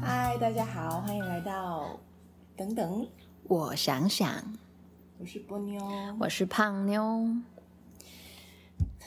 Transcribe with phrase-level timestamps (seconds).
[0.00, 1.98] 嗨，大家好，欢迎来到
[2.56, 3.08] 等等，
[3.44, 4.42] 我想想，
[5.18, 5.82] 我是波妞，
[6.18, 7.26] 我是胖妞。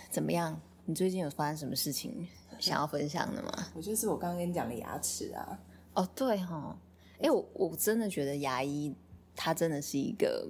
[0.09, 0.59] 怎么样？
[0.86, 2.27] 你最近有发生什么事情
[2.59, 3.52] 想要分享的吗？
[3.75, 5.59] 我就是我刚刚跟你讲的牙齿啊。
[5.93, 6.77] 哦，对哈，
[7.20, 8.93] 哎，我我真的觉得牙医
[9.36, 10.47] 他真的是一个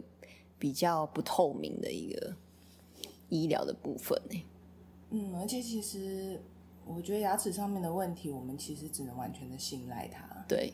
[0.60, 2.36] 比较不透明的一个
[3.44, 4.46] 医疗的部分呢。
[5.10, 6.42] 嗯，而且其实
[6.86, 10.46] 我觉得牙齿上面的问题，我们其实只能完全的信赖他。
[10.48, 10.74] 对，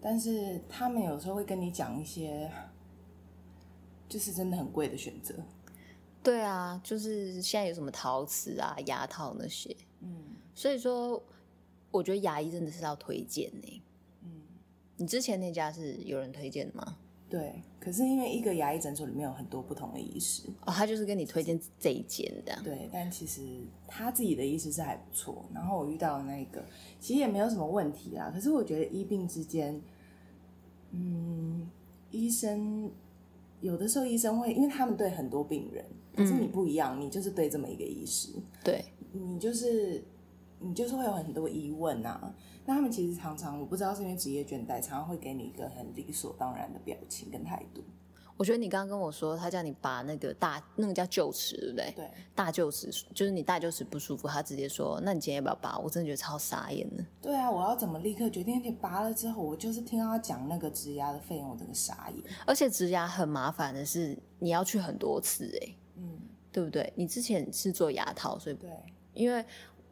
[0.00, 2.50] 但是他们有时候会跟你讲一些，
[4.08, 5.34] 就是真的很贵的选择。
[6.22, 11.20] 对啊，就是现在有什么陶瓷啊、牙套那些，嗯，所以说
[11.90, 13.82] 我觉得牙医真的是要推荐呢。
[14.22, 14.42] 嗯，
[14.96, 16.96] 你之前那家是有人推荐的吗？
[17.32, 22.54] 对，可是因为一个牙医诊所里面有很多不同的医师，哦，他就是跟你推荐这一间的。
[22.62, 23.40] 对，但其实
[23.86, 25.42] 他自己的医师是还不错。
[25.54, 26.62] 然后我遇到的那个，
[27.00, 28.30] 其实也没有什么问题啦。
[28.34, 29.80] 可是我觉得医病之间，
[30.90, 31.70] 嗯，
[32.10, 32.90] 医生。
[33.62, 35.84] 有的时候医生会，因为他们对很多病人，
[36.16, 38.32] 可是你不一样，嗯、你就是对这么一个医师，
[38.64, 40.02] 对，你就是
[40.58, 42.34] 你就是会有很多疑问啊。
[42.64, 47.82] 那他们其实常常，我不知道是因为职业倦怠，常常会给你一个很理所当然的表情跟态度。
[48.38, 51.92] 我觉得你刚刚跟我说，他叫你拔那个大，那个叫臼齿，对不对？
[51.94, 55.78] 对，大臼齿就是你大臼齿不舒服，他直接说，那你今天要不要拔？
[55.78, 57.04] 我真的觉得超傻眼的。
[57.20, 58.58] 对啊，我要怎么立刻决定？
[58.58, 62.24] 而且拔了之后，我就是听到他讲那个植牙的费用，我真的傻眼。
[62.46, 66.18] 而且植牙很麻烦的是，你要去很多次，哎，嗯，
[66.50, 66.90] 对不对？
[66.96, 68.70] 你之前是做牙套，所以对，
[69.12, 69.44] 因为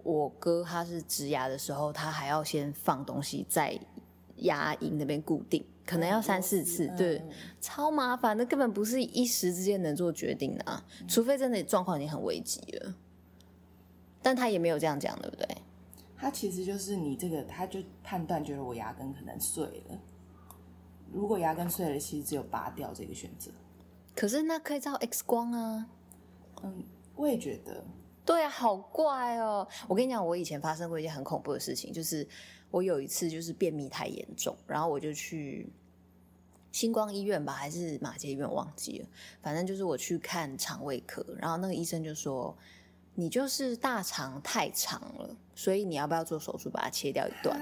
[0.02, 3.78] 我哥他是植牙的时候，他还要先放东西在
[4.36, 5.64] 牙龈那边固定。
[5.86, 12.94] 可能要三四次，对，嗯、超麻烦，那根本不是一时之间能做决定的啊，嗯、除非真的状况已经很危急了。
[14.22, 15.48] 但他也没有这样讲，对不对？
[16.16, 19.98] 他其实就是你这个，他就判断觉得我牙根可能碎了。
[21.10, 23.50] 如果牙根碎了，其实只有拔掉这个选择。
[24.14, 25.88] 可是那可以照 X 光啊。
[26.62, 26.84] 嗯，
[27.16, 27.82] 我也觉得。
[28.30, 29.66] 对啊，好怪哦！
[29.88, 32.24] 我跟你讲，我以前发生过一件很恐怖的事情，就是
[32.70, 35.68] 我有一次就是便秘太严重，然后我就去。
[36.70, 39.08] 星光医院吧，还是马街医院，忘记了。
[39.42, 42.56] 反正就是我去看肠胃科，然后那个医生就说
[43.16, 47.60] ：“你就是大肠太长了，所以你要不要做手术把它切掉一段？”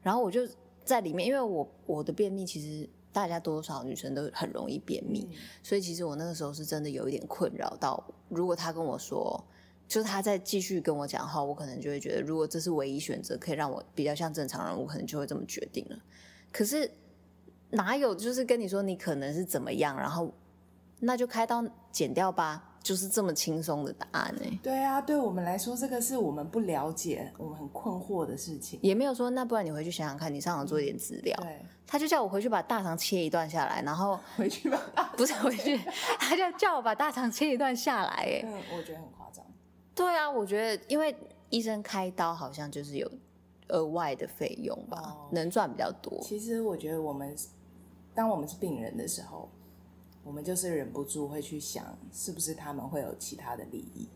[0.00, 0.48] 然后我就
[0.84, 8.00] 在里面，因为我我的便秘其实大家多少女生都很容易便秘，嗯、所以其实我那个时候是真的有一点困扰到。
[8.28, 9.44] 如果他跟我说，
[9.88, 15.98] 就是他再继续跟我讲话，我可能就会觉得，如果这是唯一选择，可以让我比较像正常人，我可能就会这么决定了。
[16.52, 16.90] 可是。
[17.70, 20.32] 哪有就是跟你说你可能是怎么样，然后
[21.00, 24.60] 那就开刀剪掉吧，就是这么轻松的答案呢？
[24.62, 28.78] 对啊，对我们来说，这个是我们不了解、我们很困惑的事情。
[28.82, 31.36] 也没有说，那不然你回去想想看，你上网做一点资料。
[31.42, 34.80] 对，他就叫我回去把大肠切一段下来，然后回去吧，
[35.16, 35.76] 不是回去，
[36.20, 38.10] 他就叫我把大肠切一段下来。
[38.10, 39.44] 哎，嗯，我觉得很夸张。
[39.96, 41.12] 对啊，我觉得因为
[41.50, 43.10] 医生开刀好像就是有
[43.70, 46.20] 额外的费用吧，哦、能赚比较多。
[46.22, 47.36] 其实我觉得我们。
[48.14, 49.46] 当我们是病人的时候，
[50.24, 54.08] 我们就是忍不住会去想，是不是他们会有其他的利益？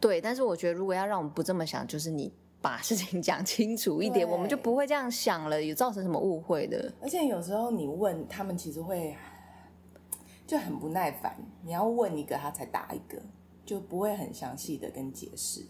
[0.00, 2.32] 对，但是我觉得如果要让我们不这么想，就是你
[2.62, 6.90] 把事情 讲清楚一点，对我们就不会这样想了，有造成什么误会的。
[7.02, 9.14] 而且有时候你问他们，其实会
[10.48, 11.36] 就很不耐烦。
[11.62, 13.20] 你要问一个，他才答一个，
[13.68, 15.66] 就不会很详细的跟解释。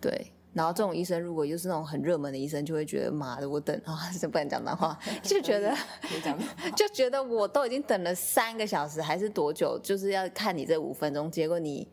[0.00, 0.32] 对。
[0.52, 5.76] 然后这种医生如果又是那种很热门的医生，就会觉得妈的，我等 啊，是不能讲脏话，就觉得
[6.74, 11.86] 就觉得我都已经等了三个小时还是多久，就是要看你这五分钟，结果你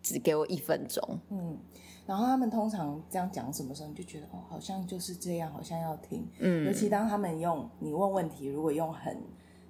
[0.00, 1.02] 只给我一分钟。
[1.30, 1.58] 嗯，
[2.06, 6.24] 然后他们通常这样讲什么时候，你就觉得哦，好像就是这样，好像要听。
[6.38, 9.20] 嗯，尤其当他们用你问问题，如果用很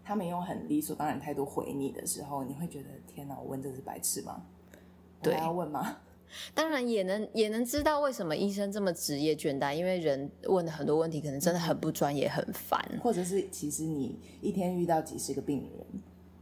[0.04, 4.42] 他们用很理所当然态度回你的时候，你会觉得天哪，我问这是白痴吗？
[5.22, 5.98] 对，我还要问吗？
[6.54, 12.80] 当然也能也能知道为什么医生这么职业倦怠，因为人问的很多问题可能真的很不专业，很烦。
[13.02, 15.86] 或者是其实你一天遇到几十个病人，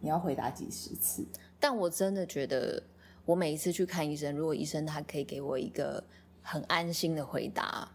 [0.01, 1.27] 你要回答几十次。
[1.59, 2.83] 但我真的觉得，
[3.25, 6.05] 我每一次去看医生，如果医生他可以给我一个
[6.43, 7.91] 很安心的回答，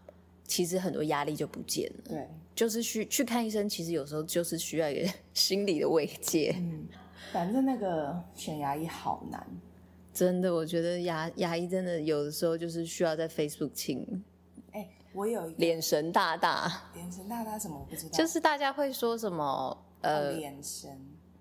[0.48, 2.02] 其实很多压力就不见了。
[2.08, 6.56] 对，就是去去看医生，其实有时候就是需要一个 心理的慰藉。
[6.58, 6.88] 嗯，
[7.32, 9.46] 反正那个选牙医好难。
[10.14, 14.24] 真的，我觉得牙牙医真的有的时候就是需要在 Facebook 请。
[14.70, 20.90] 哎、欸，我有一脸神大大，脸神大大什么我不知道， 就是大家会说什么呃，脸神，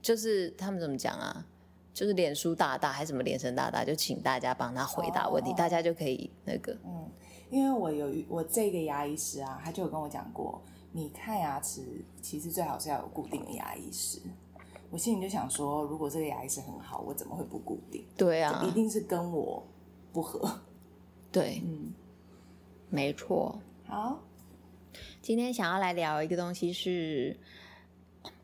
[0.01, 1.45] 就是他们怎么讲啊？
[1.93, 6.75] 就是脸书大大还是什么脸神大大，就请大家帮他回答问题，哦、大家就可以那个。
[6.83, 7.07] 嗯，
[7.51, 10.59] 因为我有我这个牙医师啊，他就有跟我讲过，
[10.91, 14.19] 你看牙齿其实最好是要有固定的牙医师。
[14.93, 18.05] 我心里就想说，如果这个牙医师很好，我怎么会不固定？
[18.15, 19.65] 对啊，一定是跟我
[20.11, 20.59] 不合。
[21.31, 21.91] 对，嗯，
[22.91, 23.57] 没错。
[23.87, 24.19] 好，
[25.19, 27.35] 今天想要来聊一个东西是。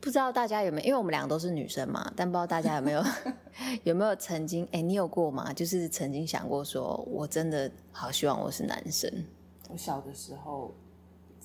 [0.01, 3.03] 不知道大家有没有，因为我们两个都是女生嘛，但不知道大家有没有
[3.83, 5.53] 有没有曾经，哎，你有过吗？
[5.53, 9.07] 就是曾经想过说，我真的好希望我是男生。
[9.69, 10.73] 我小的时候，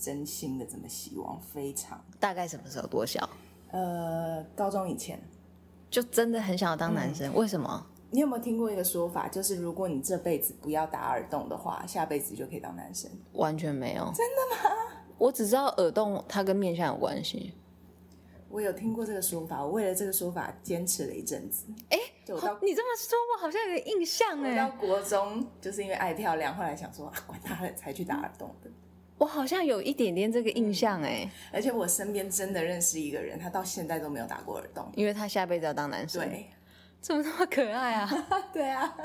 [0.00, 2.02] 真心的这么希望，非常。
[2.18, 2.86] 大概什么时候？
[2.86, 3.28] 多小？
[3.74, 5.20] 呃，高中以前，
[5.90, 7.28] 就真的很想要当男生。
[7.32, 7.84] 嗯，为什么？
[8.10, 13.10] 你有没有听过一个说法，就是如果你这辈子不要打耳洞的话，下辈子就可以当男生？
[13.32, 14.04] 完全没有。
[14.14, 14.70] 真的吗？
[15.18, 17.52] 我只知道耳洞它跟面相有关系。
[18.48, 21.64] 我有听过这个说法，我为了这个说法坚持了一阵子。
[21.90, 22.02] 哎、欸，
[22.62, 24.56] 你这么说，我好像有点印象哎。
[24.56, 28.70] 到国中就是因为爱漂亮，后来想说啊，管他了，才去打耳洞的。
[29.16, 36.28] 我好像有一点点这个印象哎、嗯，而且我身边真的认识一个人，他到现在都没有打过耳洞，因为他下辈子要当男生。
[36.28, 36.46] 对，
[37.00, 38.26] 怎么那么可爱啊？
[38.52, 38.96] 对啊，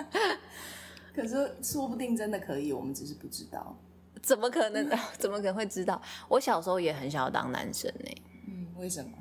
[1.13, 3.77] 可是说不定真的可以，我们只是不知道。
[4.21, 4.89] 怎么可能？
[5.17, 6.01] 怎么可能会知道？
[6.27, 8.15] 我小时候也很想要当男生哎。
[8.47, 9.11] 嗯，为什么？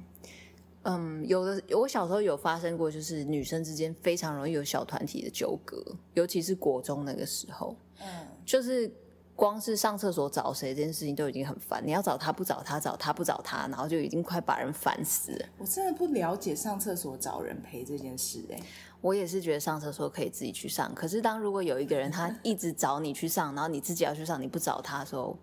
[0.83, 5.85] 嗯，有的，我小时候有发生过，就是女生之间非常容易有小团体的纠葛，
[6.15, 8.91] 尤其是国中那个时候，嗯，就是
[9.39, 15.47] 光是上厕所找谁这件事情都已经很烦，你要找他不找他，找他不找他，然后就已经快把人烦死了。
[15.59, 18.63] 我真的不了解上厕所找人陪这件事，欸，哎，
[19.01, 25.39] 我也是觉得上厕所可以自己去上，可是当如果有一个人他一直找你去上，然后你自己要去上，你不找他的时候，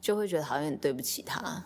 [0.00, 1.64] 就会觉得好像很对不起他。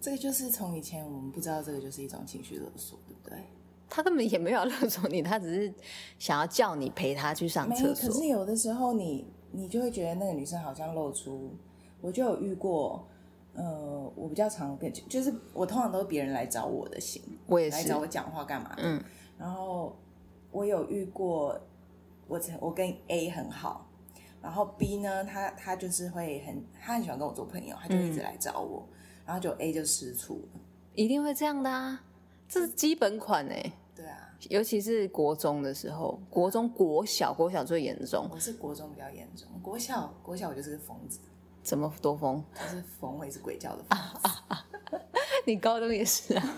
[0.00, 3.44] 这个就是从以前我们不知道这个就是一种情绪勒索，对不对？
[3.90, 5.74] 他根本也没有勒索你，他只是
[6.18, 8.08] 想要叫你陪他去上厕所。
[8.08, 11.50] 可是有的时候你你就会觉得那个女生好像露出，
[12.00, 13.06] 我就有遇过，
[13.54, 18.82] 呃，我比较常跟就是我通常都是别人来找我的型，我也是来找我讲话干嘛的。
[18.84, 19.02] 嗯，
[19.38, 19.96] 然后
[20.50, 21.60] 我有遇过，
[22.26, 23.88] 我我跟 A 很好，
[24.40, 28.86] 然后 B 呢，他他就是会很他很喜欢跟我做朋友，他就一直来找我。
[28.90, 28.94] 嗯
[29.28, 30.60] 然后就 A 就吃醋了，
[30.94, 32.02] 一定会这样的啊，
[32.48, 33.72] 这是基本款哎。
[33.94, 38.28] 对啊，尤其是国中的时候，国中、国小、国小最严重。
[38.30, 41.18] 我是国中比较严重，国小国小我就是个疯子。
[41.62, 42.42] 怎么多疯？
[42.54, 43.94] 就是疯，我也是鬼叫的疯子。
[43.94, 44.66] 啊啊啊、
[45.44, 46.56] 你高中也是啊？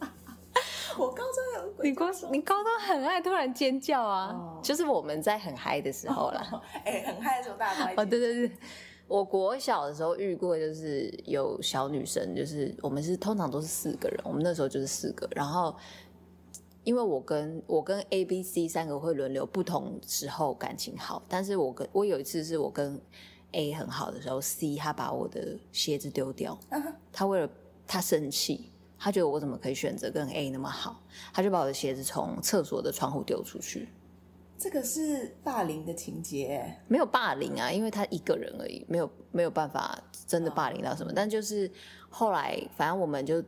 [0.98, 1.88] 我高中有鬼。
[1.88, 4.32] 你高你高中很爱突然尖叫啊？
[4.34, 6.62] 哦、就是我们在很嗨的时候啦。
[6.84, 7.92] 哎、哦，很嗨的时候大家。
[7.96, 8.56] 哦，对对对。
[9.06, 15.28] 我国小的时候遇过，就是有小女生，就是我们是通常都是四个人，我们那时候就是四个。
[15.34, 15.74] 然后，
[16.84, 23.00] 因为我跟我跟 A、B、C 三个会轮流不同时候感情好，但是我跟我有一次是我跟
[23.52, 26.58] A 很好的时候，C 他把我的鞋子丢掉，
[27.12, 27.48] 他为了
[27.86, 33.88] 他生气，他觉得我怎么可以选择跟 A 那么好，他就把我的鞋子从厕所的窗户丢出去。
[34.56, 41.10] 这个是霸凌的情节，没有霸凌啊，因为他一个人而已，没有没有办法真的霸凌到什么。
[41.10, 41.70] 哦、但就是
[42.10, 43.42] 后来，反正我们就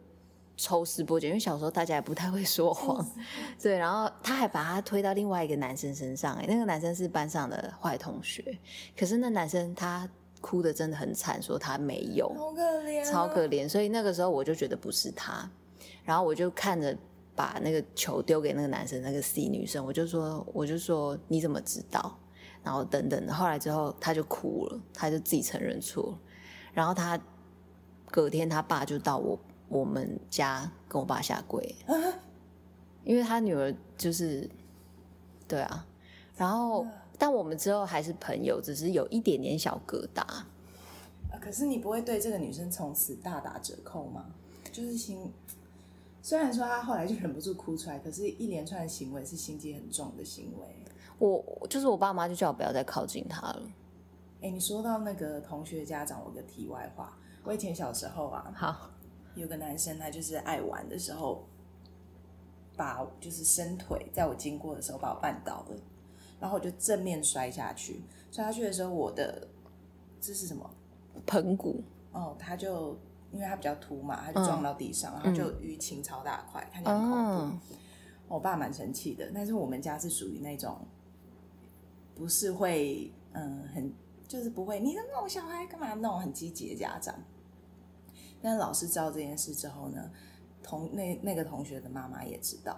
[0.63, 3.05] 抽丝剥茧，因为小时候大家也不太会说 谎，
[3.61, 3.77] 对。
[3.77, 8.57] 然后他还把他推到另外一个男生身上，哎，那个男生是班上的坏同学，
[8.97, 10.09] 可是那男生他
[10.41, 13.69] 哭的真的很惨，说他没有，好可怜，超可怜。
[13.69, 15.51] 所以那个时候我就觉得不是他，
[16.05, 16.97] 然后我就看着。
[17.35, 22.15] 把那个球丢给那个男生，那个 C 女生，我就说，我就说你怎么知道？
[22.63, 26.15] 然后等等的，后来之后他就哭了，他就自己承认错。
[26.75, 27.19] 然后他
[28.11, 29.37] 隔天他爸就到我
[29.73, 31.75] 我们家跟我爸下跪，
[33.05, 34.49] 因为他女儿就是
[35.49, 35.87] 对啊。
[36.37, 36.87] 然后
[37.19, 40.23] 但我们之后还是朋友，只是有一点点小疙瘩。
[41.41, 44.27] 可是你不会对这个女生从此大打折扣吗？
[44.71, 45.33] 就是心。
[46.23, 50.67] 虽然说她后来就忍不住哭出来，可是一连串的行为是心机很重的行为。
[51.19, 53.63] 我就是我爸妈就叫我不要再靠近她了。
[54.41, 58.91] 哎、欸，你说到那个同学家长，我个题外话，我以前小时候啊，好
[59.35, 61.45] 有个男生他就是爱玩的时候，
[62.77, 65.77] 把就是伸腿，在我经过的时候把我绊倒了，
[66.41, 69.49] 然后我就正面摔下去，摔下去的时候我的
[70.21, 70.69] 这是什么？
[71.27, 71.83] 盆骨。
[72.13, 72.99] 哦，他就。
[73.35, 77.25] 因为他比较秃嘛，他就撞到地上，嗯、然后就淤青超大块，看起来很恐怖。
[77.25, 77.59] 哦、
[78.29, 80.77] 我爸蛮生气的，但是我们家是属于那种
[82.15, 83.91] 不是会嗯很
[84.29, 87.15] 就是不会，你那种小孩干嘛那种很积极的家长。
[88.43, 90.11] 但老师知道这件事之后呢，
[90.63, 92.75] 同那那个同学的妈妈也知道，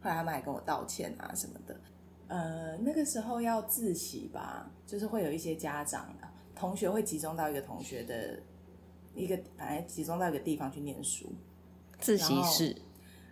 [0.00, 1.80] 后来他们还跟我道歉啊什么的。
[2.28, 6.16] 呃，那个时候要自习吧，就是会有一些家长、
[6.54, 8.40] 同学会集中到一个同学的
[9.14, 11.30] 一个，反正集中到一个地方去念书。
[11.98, 12.74] 自习室，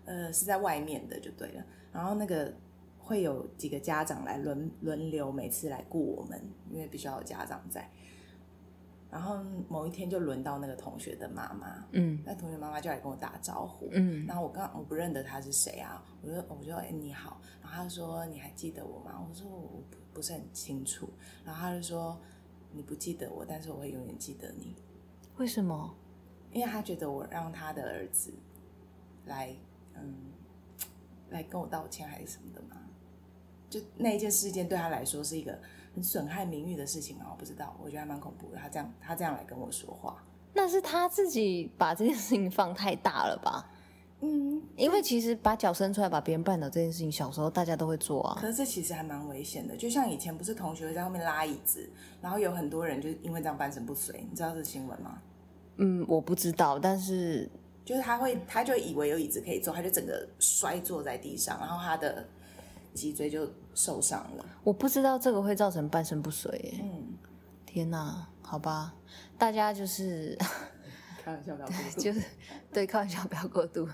[0.04, 1.64] 呃，是在外面的就对了。
[1.92, 2.54] 然后那个
[2.98, 6.38] 会有几个家长来轮轮流，每次来顾我们，
[6.70, 7.90] 因为必须要有家长在。
[9.10, 19.20] 然后某一天就轮到那个同学的妈妈，嗯，那同学妈妈就来跟我打招呼，嗯，然后我刚我不认得他是谁啊，我就我就哎你好，然后他就说你还记得我吗？
[19.28, 21.08] 我说我不不是很清楚，
[21.44, 22.20] 然后他就说
[22.72, 24.76] 你不记得我，但是我会永远记得你。
[25.38, 25.92] 为什么？
[26.52, 28.32] 因为他觉得我让他的儿子
[29.26, 29.54] 来
[29.94, 30.14] 嗯
[31.30, 32.76] 来跟我道歉还是什么的嘛，
[33.68, 35.58] 就那一件事件对他来说是一个。
[35.94, 38.58] 很损害名誉的事情啊，我不知道，我觉得还蛮恐怖的。
[38.58, 40.22] 他这样，他这样来跟我说话，
[40.54, 43.68] 那是他自己把这件事情放太大了吧？
[44.20, 48.38] 嗯，因为其实把脚伸出来把别人绊倒这件事情，小时候大家都会做啊。
[48.40, 55.18] 可是这其实还蛮危险的，就像以前不是同学会在后面拉椅子，然后有很多人就因为这样半身不遂，你知道这新闻吗？
[55.78, 57.48] 嗯，我不知道，但是
[57.84, 62.24] 就是他会，他就以为有椅子可以坐，他就整个摔坐在地上，然后他的。
[62.92, 66.80] 脊椎就受伤了，我不知道这个会造成半身不遂。
[66.82, 67.16] 嗯，
[67.64, 68.94] 天哪，好吧，
[69.38, 70.36] 大家就是
[71.22, 72.22] 开玩笑不要过度， 就是
[72.72, 73.88] 对，开玩笑不要过度，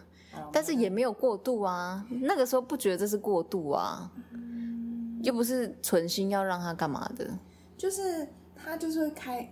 [0.53, 2.07] 但是也没有过度啊。
[2.09, 7.39] 那个时候不觉得这是过度啊，嗯、又不是存心要让他干嘛的，
[7.77, 9.51] 就是他就是会开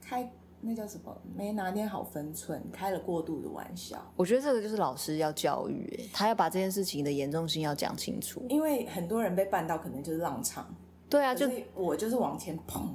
[0.00, 0.32] 开。
[0.66, 1.14] 那叫什么？
[1.36, 4.00] 没拿捏好分寸，开了过度的玩笑。
[4.16, 8.42] 我觉得这个就是老师要教育，他要把这件事情的严重性要讲清楚。
[8.48, 10.74] 因为很多人被绊到，可能就是浪场。
[11.10, 12.88] 对啊，就我就是往前砰。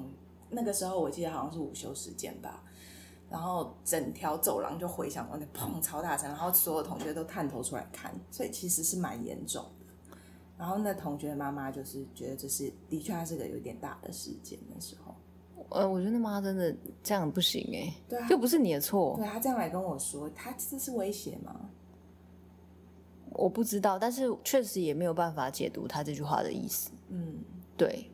[0.50, 2.64] 那个时候我记得好像是午休时间吧，
[3.30, 10.18] 然后整条走廊就回响，往那砰超大声，然后所有同学都探头出来看，所以其实是蛮严重的。
[10.58, 15.14] 然后那同学的妈妈就是觉得这是的确还是个有点大的事件的时候。
[15.70, 19.16] 呃，我觉得妈真的这样不行哎，对啊，又不是你的错。
[19.18, 21.70] 对，他这样来跟我说，他这是威胁吗？
[23.32, 26.90] 我不知道，但是确实也没有办法解读他这句话的意思。
[27.10, 27.36] 嗯，
[27.78, 28.10] 对，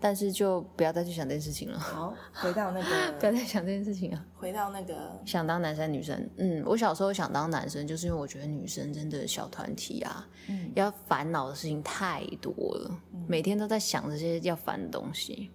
[0.00, 1.78] 但是就不要再去想这件事情了。
[1.78, 4.24] 好，回到那个， 不要再想这件事情了。
[4.38, 15.50] 回到那个，想当男生女生，嗯，我小时候想当男生，就是因为我觉得女生真的小团体啊，嗯，要烦恼的事情太多了，嗯，每天都在想这些要烦的东西。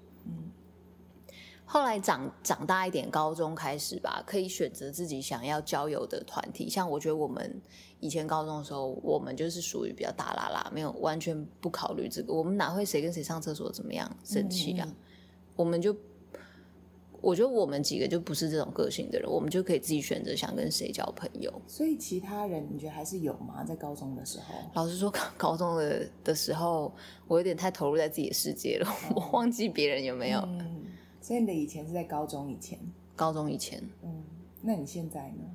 [1.73, 6.69] 后来长长大一点，高中开始吧，可以选择自己想要交友的团体。
[6.69, 7.59] 像我觉得我们
[7.99, 12.31] 以前高中的时候，我们就是属于比较大啦啦，没有完全不考虑这个。
[12.31, 14.85] 我们哪会谁跟谁上厕所怎么样生气啊？
[14.87, 14.95] 嗯嗯
[15.55, 15.97] 我们就
[17.21, 21.51] 我觉得我们几个就不是这种个性的人，我们就可以自己选择想跟谁交朋友。
[21.65, 23.63] 所以其他人你觉得还是有吗？
[23.63, 24.53] 在高中的时候？
[24.75, 26.93] 老实说，高中的的时候，
[27.27, 30.39] 我有点太投入在自己的世界了，哦、我忘记别人有没有。
[30.41, 30.85] 嗯
[31.23, 32.77] 所以你的以前是在高中以前，
[33.15, 34.23] 高中以前，嗯，
[34.61, 35.45] 那你现在呢？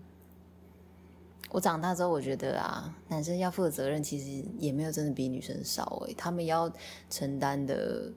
[1.50, 6.72] 我长大之后，我觉得啊，男生要负的责任其实也没有真的比女生少哎，他们要
[7.10, 8.10] 承担的，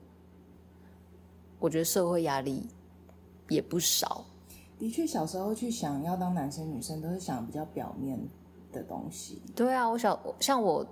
[1.58, 2.66] 我觉得社会压力
[3.50, 4.24] 也不少。
[4.78, 8.18] 的确，小时候去想要当男生女生，都是想比较表面
[8.72, 9.42] 的东西。
[9.54, 10.86] 对啊，我小像我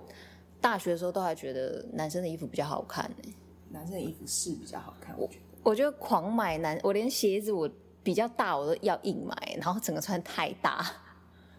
[0.61, 3.29] 大学的时候，都还觉得男生的衣服比较好看哎，
[3.71, 5.50] 男生的衣服是比较好看，我觉得。
[5.63, 7.69] 我就狂买男，我连鞋子我
[8.03, 10.85] 比较大我都要硬买，然后整个穿太大。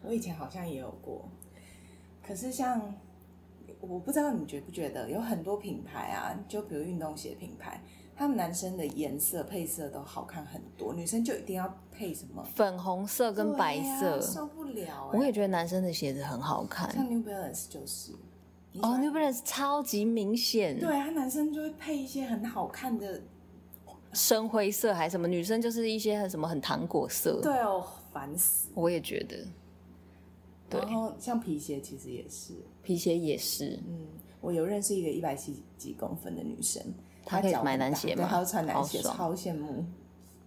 [0.03, 1.29] 我以前好像也有过，
[2.27, 2.93] 可是像
[3.81, 7.81] 我不知道你觉不觉得，有很多品牌啊，就比如运动鞋品牌，
[8.17, 15.19] 他们男生的颜色配色都好看很多，女生就一定要配什么粉红色跟白色，啊、受不了、欸。
[15.19, 18.13] 我也觉得男生的鞋子很好看，像 New Balance 就是
[18.81, 23.23] 哦，New Balance 超级明显，对他男生就会配一些很好看的。
[24.13, 25.27] 深灰色还是什么？
[25.27, 27.41] 女生就是一些很什么很糖果色。
[27.43, 28.69] 对哦，烦死！
[28.75, 29.37] 我也觉得。
[30.69, 33.79] 对，然后像皮鞋其实也是，皮鞋也是。
[33.87, 34.07] 嗯，
[34.41, 36.83] 我有认识一个一百七几公分的女生，
[37.25, 38.27] 她可以买男鞋吗？
[38.29, 39.85] 她要穿男鞋，超羡慕。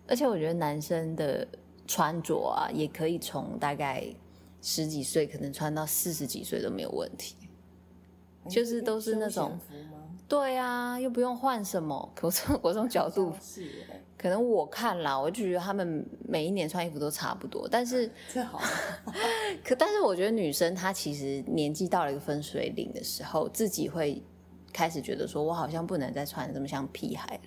[0.07, 1.47] 而且我觉得男生的
[1.87, 4.05] 穿着啊，也可以从大概
[4.61, 7.35] 十几岁可能穿到四十几岁都没有问题，
[8.49, 9.59] 就是都是那种。
[10.27, 12.11] 对啊，又不用换什么。
[12.15, 13.31] 可从我这种角度，
[14.17, 17.67] 可能我看啦，我就觉得他们每一年穿衣服都差不多。
[17.69, 18.59] 但是，这好。
[19.63, 24.19] 可但是我觉得女生她其实年纪到了一个分水岭的时候，自己会
[24.73, 27.41] 开始觉得说，我好像不能再穿这么像屁孩了。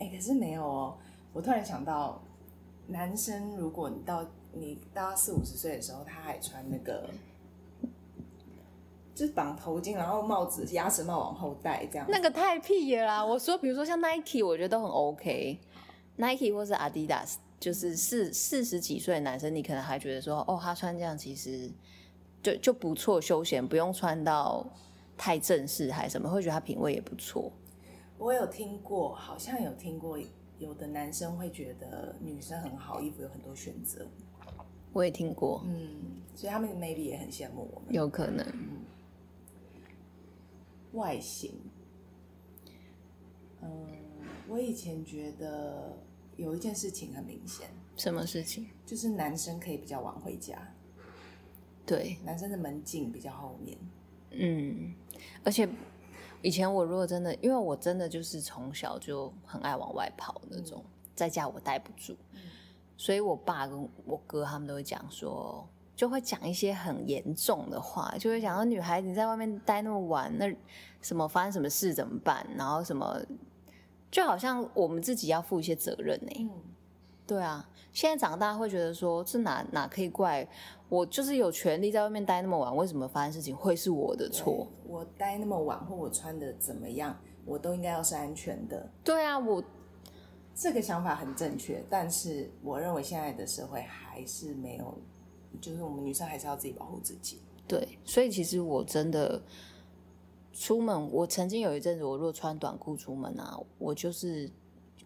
[0.00, 0.96] 哎，可是没有哦。
[1.32, 2.20] 我突然想到，
[2.88, 7.08] 男生如果你到你到四五十岁的时候，他还穿那个。
[9.16, 12.06] 就绑头巾，然后帽子鸭舌帽往后戴这样。
[12.10, 13.24] 那个太屁了啦！
[13.24, 21.70] 我说，比如说像 Nike，我觉得都很 OK，Nike 或是 Adidas，就是四四十几岁的男生，你可能还觉得说，哦，他穿这样其实
[22.42, 24.66] 就就不错，休闲，不用穿到
[25.16, 27.50] 太正式还是什么，会觉得他品味也不错。
[28.18, 30.18] 我有听过，好像有听过，
[30.58, 34.06] 有的男生会觉得女生很好，衣服有很多选择。
[34.92, 38.46] 我也听过，嗯，所以他们 maybe 也很羡慕我们，有可能。
[40.96, 41.52] 嗯外形，
[43.60, 43.86] 嗯，
[44.48, 45.94] 我以前觉得
[46.36, 48.66] 有一件事情很明显，什么事情？
[48.86, 50.56] 就是男生可以比较晚回家，
[51.84, 53.78] 对，男生的门禁比较后面，
[54.30, 54.94] 嗯，
[55.44, 55.68] 而且
[56.40, 62.40] 以前我如果真的，因为我真的就是从小就很爱往外跑那种，嗯、在家我待不住，嗯、
[62.96, 65.68] 所以我爸跟我哥他们都会讲说。
[65.96, 70.54] 就会讲一些很严重的话，就会讲说女孩子在外面待那么晚，那
[71.00, 72.46] 什么发生什么事怎么办？
[72.54, 73.18] 然后什么，
[74.10, 76.42] 就好像我们自己要负一些责任呢、欸。
[76.42, 76.50] 嗯，
[77.26, 77.66] 对啊。
[77.92, 80.46] 现在长大会觉得说，这哪哪可以怪
[80.90, 81.06] 我？
[81.06, 84.68] 就是有权利在外面待那么晚，为什么发生事情会是我的错？
[84.86, 88.86] 我待那么晚，或我穿的怎么样，我都应该要是安全的。
[89.02, 89.64] 对啊，我
[90.54, 94.98] 这个想法很正确，但是我认为现在的社会还是没有。
[95.60, 97.40] 就是我们女生还是要自己保护自己。
[97.68, 99.42] 对，所以其实我真的
[100.52, 104.48] 出门，我曾经有一阵子，我如果穿短裤出门啊，我就是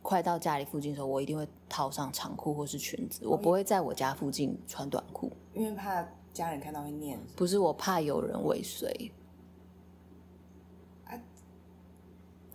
[0.02, 7.19] 快到家里附近的时候，我一定会套上长裤或是裙子，我不会在我家附近穿短裤，因为怕家人看到会念。
[7.35, 9.11] 不是，我怕有人尾随。
[11.07, 11.19] 啊，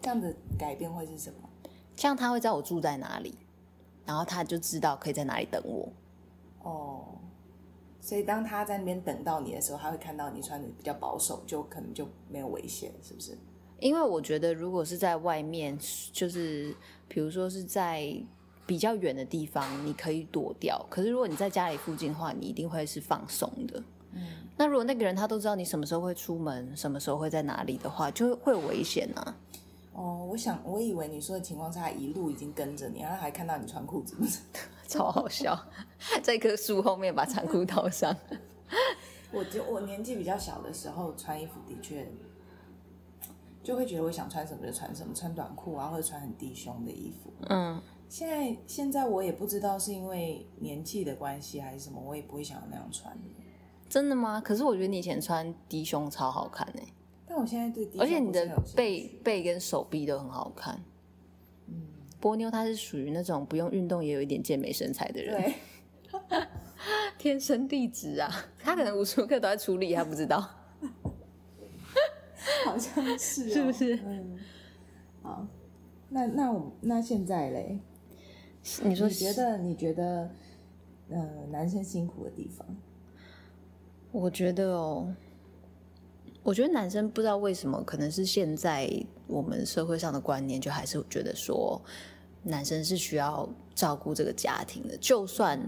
[0.01, 1.49] 这样的改变会是什么？
[1.95, 3.35] 像他会知道我住在哪里，
[4.05, 5.89] 然后他就知道可以在哪里等我。
[6.61, 7.05] 哦。
[8.05, 13.35] 所以当他在那边等到你的时候，他会看到你穿的比较保守，就可能就没有危险，是不是？
[13.79, 15.75] 因为我觉得，如果是在外面，
[16.11, 16.75] 就是
[17.07, 18.15] 比如说是在
[18.67, 20.85] 比较远的地方，你可以躲掉。
[20.87, 23.83] 可是如果你在家里附近的话，你一定会是放松的。
[24.13, 24.21] 嗯。
[24.55, 29.35] 那如果那个人他都知道你什么时候会出门，什么时候会在哪里的话，就会有危险啊。
[29.93, 34.41] 哦，我想，我以为你说的情况是他一路已经跟着你，然后还看到你穿裤子，不是？
[34.87, 35.57] 超好笑，
[36.23, 38.15] 在一棵树后面把长裤套上。
[39.31, 42.07] 我就我年纪比较小的时候穿衣服的确，
[43.63, 47.33] 就会觉得我想穿什么就穿什么，穿短裤啊，或者穿很低胸的衣服。
[47.49, 53.17] 嗯，现在现在我也不知道是因为年纪的关系还是什么，我也不会想要那样穿。
[53.89, 54.39] 真的吗？
[54.39, 56.81] 可是我觉得你以前穿低胸超好看呢。
[57.27, 60.81] 但我现在对低胸，而且你的背背跟手臂都很好看。
[62.25, 65.53] 波妞她是属于那种不用运动也有一点健美身材的人，对，
[67.19, 68.31] 天生地质啊！
[68.57, 70.41] 她可能无时无刻都在出力，她不知道，
[72.65, 73.95] 好像是、喔，是不是？
[74.03, 74.39] 嗯，
[75.21, 75.47] 好，
[76.09, 77.79] 那那我那现在嘞？
[78.83, 80.27] 你说你觉得你觉得
[81.09, 82.65] 呃男生辛苦的地方？
[84.11, 85.13] 我觉得哦，
[86.41, 88.89] 我觉得男生不知道为什么，可能是现在
[89.27, 91.79] 我们社会上的观念，就还是觉得说。
[92.47, 95.59] 男生是需要照顾这个家庭的，就算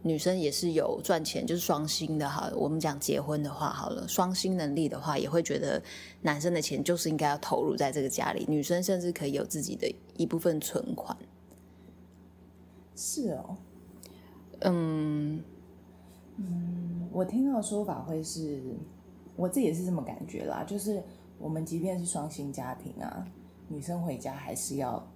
[0.00, 2.50] 女生也是有赚钱，就是双薪的哈。
[2.56, 5.80] 我们讲结婚的话，好了，双薪能力的话，也会觉得
[6.22, 11.14] 男生的钱就是应该要投入在这个家里，女生甚至可以有自己的一部分存款。
[12.96, 13.56] 是哦，
[14.60, 15.44] 嗯
[16.38, 18.62] 嗯，我听到的说法会是，
[19.36, 21.02] 我自己也是这么感觉啦，就是
[21.38, 23.26] 我们即便是双薪家庭啊，
[23.68, 25.06] 女生回家还是要。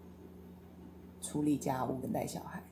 [1.27, 2.63] 处理家务跟带小孩，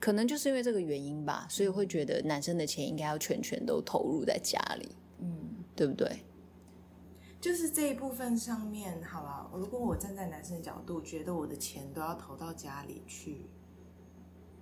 [0.00, 6.20] 可能就是因为这个原因吧，所以会觉得男生的钱应该要全权都投入在家里，嗯，对不对？
[7.38, 13.42] 就是这一部分上面，好了，如果我站在男生的角度，觉得我的钱都要投到家里去，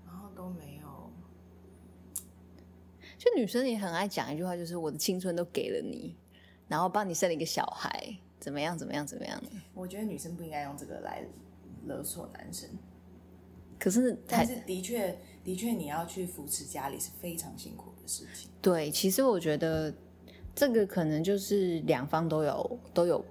[0.04, 1.10] 然后都没有，
[3.16, 6.16] 就女生也很爱讲一句话，就是我的青春都给了你，
[6.68, 9.40] 然后帮你生了一个小孩，怎么样，怎么样，怎么样？
[9.72, 11.24] 我觉得女生不应该用这个来
[11.86, 12.68] 勒索男生。
[13.78, 18.50] 可是，但是的确，的确，你要去扶持家里是非常辛苦的事情。
[18.62, 19.92] 对，其实我觉得
[20.54, 23.24] 这个可能就是两方都有、都有、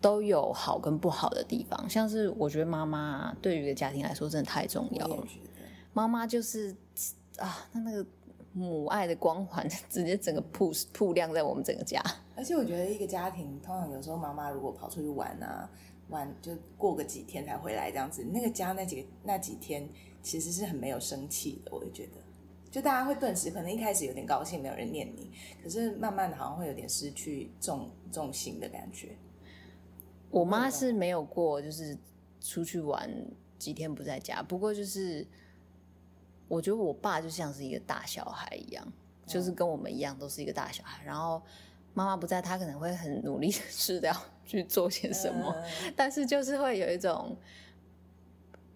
[0.00, 1.88] 都有好跟不好的地方。
[1.88, 5.26] 像是我觉得妈妈对于一个家庭来说真的太重要了。
[5.92, 6.74] 妈妈就是
[7.36, 8.06] 啊，那那个
[8.52, 12.02] 母爱的光环直接整个铺铺亮在我们整个家。
[12.36, 15.68] 而且我觉得一个家庭通常有时候妈妈如果跑出去玩啊。
[16.10, 19.88] 玩就过个几天才回来这样子，那个家那几个那几天
[20.22, 22.12] 其实是很没有生气的，我就觉得。
[22.70, 29.16] 就大家会顿时可能一开始有点高兴，没有人念你，可是慢慢的好像会有点失去重重心的感觉。
[30.30, 31.98] 我妈是没有过，就是
[32.40, 33.10] 出去玩
[33.58, 35.26] 几天不在家，不过就是
[36.46, 38.92] 我觉得我爸就像是一个大小孩一样，
[39.26, 41.42] 就是跟我们一样都是一个大小孩，然后
[41.92, 44.16] 妈妈不在，他可能会很努力的试着要
[44.50, 45.54] 去做些什么，
[45.94, 47.36] 但是就是会有一种。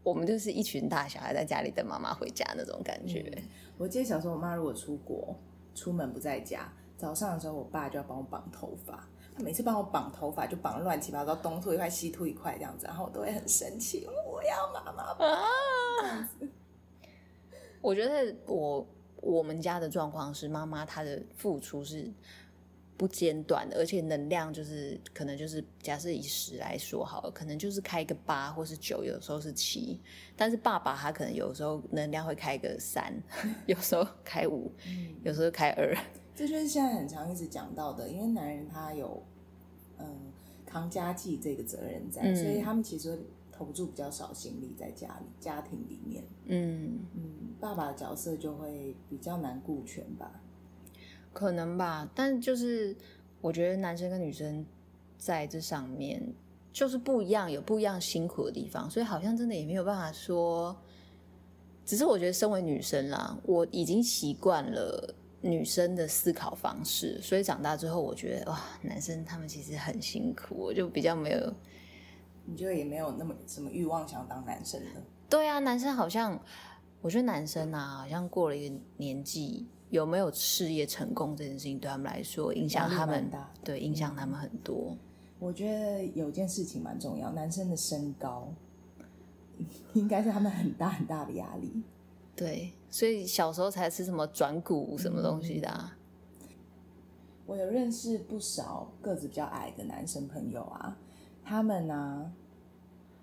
[0.03, 3.21] 我们就是一群大小孩在家里等妈妈回家那种感觉。
[3.39, 3.43] 嗯、
[3.79, 5.35] 我记得小时候，我妈如果出国
[5.75, 9.09] 出门不在家，早上的时候，我爸就要帮我绑头发。
[9.35, 15.27] 他每次帮我绑头发，就绑乱七八糟，东秃一块西秃一块这样子，然后我都会很生气，我要妈妈绑。
[15.27, 16.31] 啊、
[17.81, 18.87] 我觉得我
[19.23, 22.13] 我们家的状况是，妈妈她的付出是。
[22.97, 30.01] 不间断的，而且能量就是可能就是假设以十来说好了，可能就是开个八或是九，有时候是七。
[30.37, 33.13] 但是爸爸他可能有时候能量会开个三，
[33.67, 34.71] 有时候开五，
[35.23, 35.97] 有时候开二。
[36.37, 39.23] 这就是现在很常一直讲到的，因为男人他有
[39.99, 40.07] 嗯
[40.67, 43.19] 扛家计这个责任在，嗯、所以他们其实会
[43.53, 46.25] 投注比较少心力在家里家庭里面。
[46.47, 50.41] 嗯嗯，爸爸的角色就会比较难顾全吧。
[51.35, 52.97] 可能吧，但就是
[53.43, 54.65] 我觉得男生跟女生
[55.19, 56.23] 在这上面
[56.73, 60.75] 就是不一样，有不一样辛苦的地方，所以好像真的也没有办法说。
[61.85, 71.53] 只是我觉得身为女生啦，我已经习惯了女生的思考方式，所以长大之后，我觉得哇，男生他们其实很辛苦，我就比较没有，
[72.47, 75.03] 你觉得也没有那么什么欲望想当男生的？
[75.29, 76.41] 对啊，男生好像，
[77.03, 79.67] 我觉得男生啊，好像过了一个年纪。
[79.95, 83.31] 有没有事业成功这件事情对他们来说影响他们？
[83.63, 84.97] 对，影响他们很多。
[85.39, 88.53] 我觉得有件事情蛮重要，男生的身高
[89.95, 91.85] 应该是他们很大很大的压力。
[92.35, 95.97] 对，所以小时候才吃什么转骨什么东西的啊。
[96.41, 96.49] 嗯，
[97.47, 100.99] 我有认识不少个子比较矮的男生朋友啊，
[101.45, 102.33] 他们呢，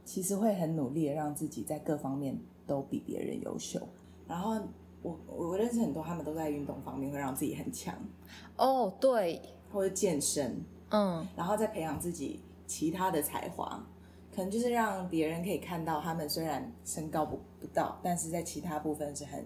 [0.05, 3.85] 其实会很努力的让自己在各方面都比别人优秀，
[4.25, 4.57] 然后。
[5.01, 7.93] 我我认识很多，他们都在运动方面会让自己很强
[8.57, 13.83] 哦，对，或者健身，嗯，然后再培养自己其他的才华，
[14.33, 19.45] 可能就是让别人可以看到他们虽然身高不不到，但是在其他部分是很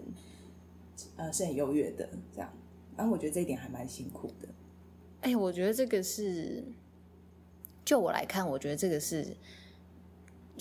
[1.16, 2.50] 呃是很优越的这样。
[2.96, 4.48] 然后我觉得这一点还蛮辛苦的。
[5.22, 6.64] 哎，我觉得这个是，
[7.84, 9.36] 就我来看，我觉得这个是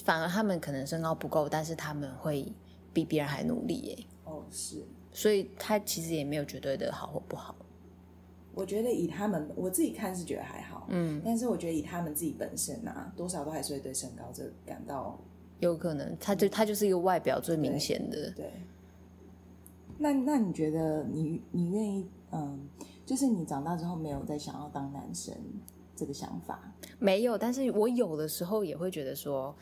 [0.04, 2.52] 反而他们可能身高不够，但是他们会
[2.94, 3.98] 比别人还努力耶。
[3.98, 4.15] 哦，
[4.52, 7.56] 是，所以他其实也没有绝对的好或不好。
[8.54, 15.20] 我觉得以他们，我自己看是觉得还好，嗯，但是我觉得以他们自己本身啊，多少都还是会对身高这感到
[15.60, 18.32] 有可能，他就他就是一个外表最明显的。
[18.32, 18.46] 对。
[18.46, 18.52] 对。
[19.98, 22.68] 那那你觉得你你愿意嗯，
[23.06, 25.34] 就是你长大之后没有再想要当男生
[25.96, 26.74] 这个想法？
[27.00, 29.56] 没有，但是我有的时候也会觉得说，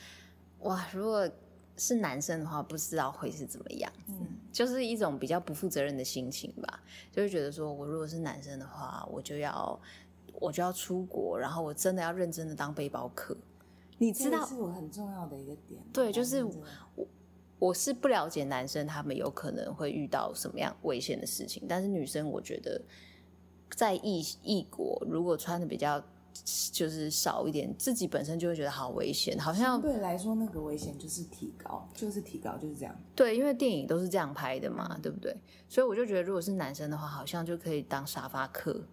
[0.59, 1.29] 哇，如果。
[1.75, 6.81] 是男生的话，不知道会是怎么样，嗯，就是一种比较不负责任的心情吧，
[7.11, 9.79] 就会觉得说，我如果是男生的话，我就要
[10.39, 13.35] 我就要出国，然后我真的要认真的当背包客，
[13.97, 15.81] 你知道，是我很重要的一个点。
[15.91, 17.07] 对，就是我
[17.57, 22.81] 我是不了解男生他们有可能会遇到什么样危险的事情，但是女生我觉得
[23.71, 26.03] 在异异国，如果穿的比较。
[26.71, 32.95] 就是少一点，自己本身就会觉得好危险，好像对来说那个危险就是提高，就是提高，就是这样。
[33.15, 35.35] 对，因为电影都是这样拍的嘛，对不对？
[35.69, 38.83] 所以我就觉得，如果是男生的话，好像就可以当沙发客，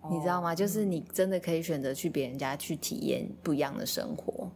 [0.00, 0.54] 哦、你知道吗？
[0.54, 4.50] 就是你真的可以选择去别人家去体验不一样的生活，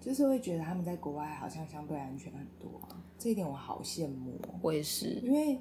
[0.00, 4.38] 就是会觉得他们在国外好像相对安全很多啊，这一点我好羡慕。
[4.60, 5.58] 我也是，因为。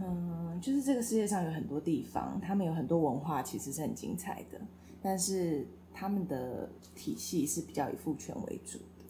[0.00, 4.60] 嗯，就是这个世界上有很多地方，他们有很多文化，其实是很精彩的，
[5.02, 9.04] 但是他们的体系是比较以父权为主的。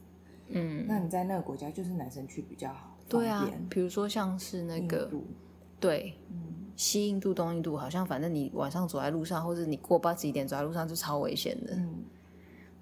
[0.48, 2.96] 嗯，那你在那个国家，就是男生去比较好。
[3.08, 5.10] 对啊，比如说像是那个，
[5.80, 6.36] 对，嗯，
[6.76, 11.74] 西印度、东印度，好像反正你晚上走在路上，或者你过八几点走在路上，就超危险的。
[11.76, 12.04] 嗯，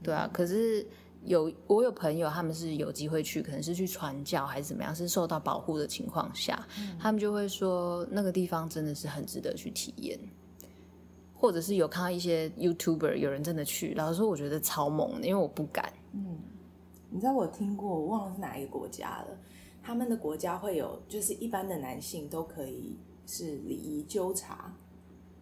[0.03, 0.87] 对啊，可是。
[1.25, 10.19] 有我有朋友，他们是有机会去，可能是去传教还是怎么样，是受到保护的情况下，嗯、他们就会说那个地方真的是很值得去体验，
[11.33, 15.93] 或者是有看到一些 YouTuber 有人真的去，老实说我觉得超猛的，因为我不敢。
[16.13, 16.39] 嗯，
[17.09, 19.29] 你知道我听过，我忘了是哪一个国家了，
[19.81, 22.97] 他们的国家会有，就是一般的男性都可以
[23.29, 24.75] 是礼仪纠察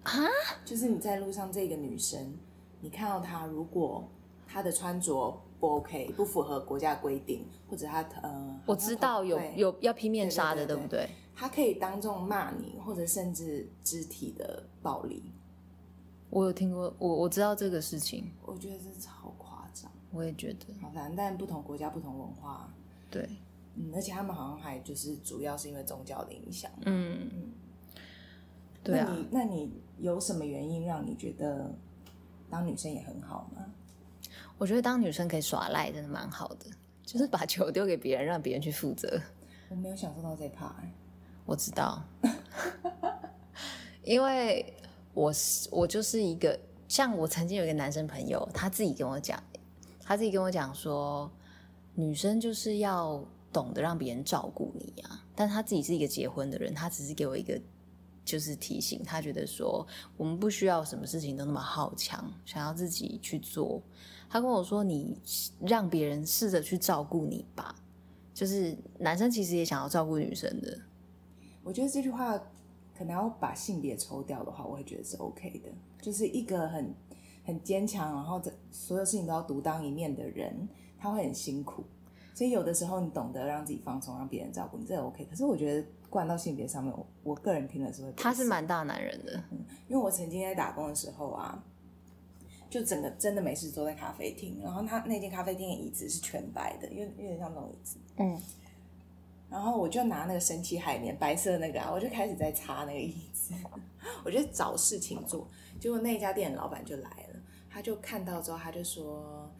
[0.02, 0.28] 啊，
[0.62, 2.34] 就是你在路上这个女生，
[2.82, 4.06] 你看到她如果
[4.46, 5.40] 她的穿着。
[5.60, 11.06] 不 OK，不符合国家规定，或者他呃，我知道有有要披面纱的，对不对？
[11.36, 15.22] 他可以当众骂你，或者甚至肢体的暴力。
[16.30, 18.30] 我有听过，我我知道这个事情。
[18.44, 19.90] 我觉得这超夸张。
[20.12, 20.66] 我也觉得。
[20.80, 22.72] 好，反正但不同国家不同文化。
[23.10, 23.28] 对。
[23.74, 26.70] 嗯，而且他们好像还就是主要是因为宗教的影响。
[26.86, 27.52] 嗯嗯。
[28.82, 29.06] 对啊。
[29.08, 31.70] 那你那你有什么原因让你觉得
[32.48, 33.64] 当女生也很好吗？
[34.60, 36.66] 我觉得当女生可以耍赖，真的蛮好的，
[37.02, 39.18] 就是把球丢给别人，让别人去负责。
[39.70, 40.92] 我没有享受到这一趴，欸，
[41.46, 42.02] 我知道，
[44.04, 44.74] 因为
[45.14, 49.42] 我是我就是一个，像我曾经有一个男生朋友，他自己跟我讲，
[50.02, 51.32] 他自己跟我讲说，
[51.94, 55.24] 女生就是要懂得让别人照顾你啊。
[55.34, 57.58] 但他自己是一个结婚的人，他只是给我一个
[58.26, 59.86] 就是提醒，他觉得说
[60.18, 63.82] 我们不需要什么事情都那么好强，想要自己去做。
[64.32, 65.20] 他跟我说：“你
[65.58, 67.74] 让别人试着去照顾你吧，
[68.32, 70.78] 就是男生其实也想要照顾女生的。”
[71.64, 72.38] 我觉得这句话
[72.96, 75.68] 可能要把性别抽掉的话，我会觉得是 OK 的。
[76.00, 76.94] 就是一个很
[77.44, 81.82] 很坚强，然后这所有事情都要独当一面的人，他会很辛苦。
[82.32, 85.24] 所以有的时候你懂得让自己放松，让别人照顾你，这 OK。
[85.24, 88.12] 可是我觉得灌到性别上面，我我个人听了是会。
[88.12, 91.64] 他是蛮大男人的，嗯，因为我曾经在打工的时候啊。
[92.70, 97.98] 就整个真的没事坐在咖啡厅，然后他那间咖啡厅的椅子是全白的，因为有点像那种椅子。
[98.16, 98.40] 嗯。
[99.50, 103.52] 然后我就拿那个神奇海绵白色的那个啊，我就开始在擦那个椅子，
[104.24, 105.48] 我就找事情做。
[105.80, 109.52] 结果那家店的老板就来了，他就看到之后，他就说：“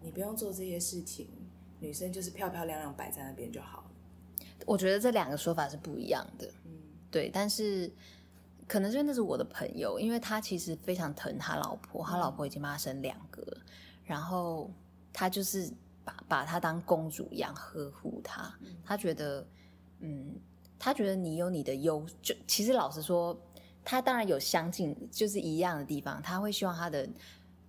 [0.00, 1.28] 你不用做这些事情，
[1.78, 3.90] 女生就是漂漂亮亮摆在那边就好了。”
[4.64, 6.50] 我觉得这两个说法是不一样的。
[6.64, 6.72] 嗯，
[7.10, 7.92] 对，但是。
[8.68, 13.42] 可能是那是我的朋友，因为他其实非常疼他老婆，他老婆已经帮他生两个，
[14.04, 14.70] 然后
[15.10, 15.72] 他就是
[16.04, 18.54] 把把他当公主一样呵护他。
[18.84, 19.46] 他觉得，
[20.00, 20.36] 嗯，
[20.78, 23.34] 他觉得你有你的优，就其实老实说，
[23.82, 27.08] 他当然有相近就是一样的地方，他会希望他的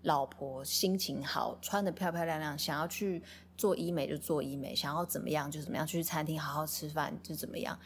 [0.01, 3.23] 老婆心情好，穿得漂漂亮亮，想要去
[3.55, 7.79] 做医美就做医美，想要怎么样就怎么样，去餐厅好好吃饭就怎么样，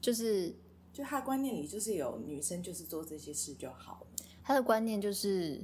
[0.00, 0.52] 就是。
[1.00, 4.06] 就他的观念里，就是有女生就是做这些事就好了。
[4.44, 5.58] 他的观念就是，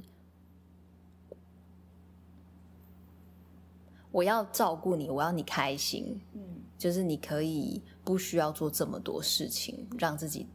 [4.11, 6.19] 我要照顾你，我要你开心。
[6.33, 6.41] 嗯，
[6.75, 10.47] 就是你可以不需要做这么多事情，让自己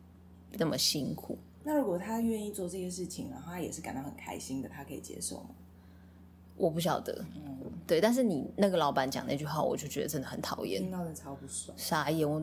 [0.55, 1.39] 那么辛苦。
[1.63, 5.51] 那如果他愿意做这些事情，然后他也是感到很开心的，他可以接受吗？
[6.57, 7.25] 我不晓得。
[7.37, 8.01] 嗯，对。
[8.01, 12.43] 但是你那个老板讲那句话，我就觉得真的很讨厌，听到的超不爽，傻眼我。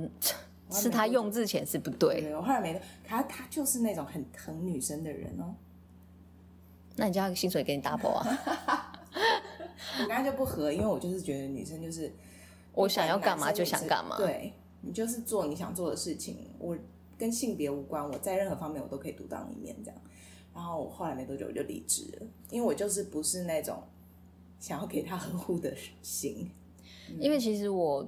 [0.71, 5.55] 是他用字遣词不对，对，我后来没，他他就是那种很疼女生的人哦。
[6.95, 8.93] 那你叫他薪水给你 double 啊？
[9.99, 12.11] 我跟他就不合，因为我就是觉得女生就是
[12.73, 16.77] 我想要干嘛就想干嘛，对，你就是做你想做的事情，我
[17.17, 19.99] 跟性别无关，我在任何方面我都可以独当一面这样。
[20.53, 23.81] 然后我后来没多久我就离职了，因为我就是不是那种
[24.59, 26.51] 想要给他呵护的心，
[27.17, 28.07] 因为其实我。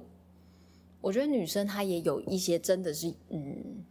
[1.02, 3.84] 我觉得女生她也有一些真的是，嗯，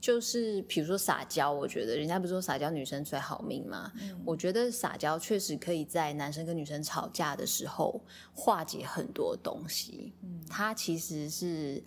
[0.00, 3.90] 就是比如说撒娇，我觉得人家不是说撒娇女生最好命吗？
[4.02, 8.00] 嗯，我觉得撒娇确实可以在男生跟女生吵架的时候
[8.34, 10.12] 化解很多东西。
[10.22, 11.82] 嗯，它其实是，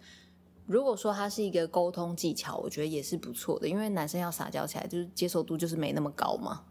[0.66, 6.64] 如果说它是一个沟通技巧，我觉得也是不错的，因为男生要撒娇起来，就是接受度就是没那么高嘛，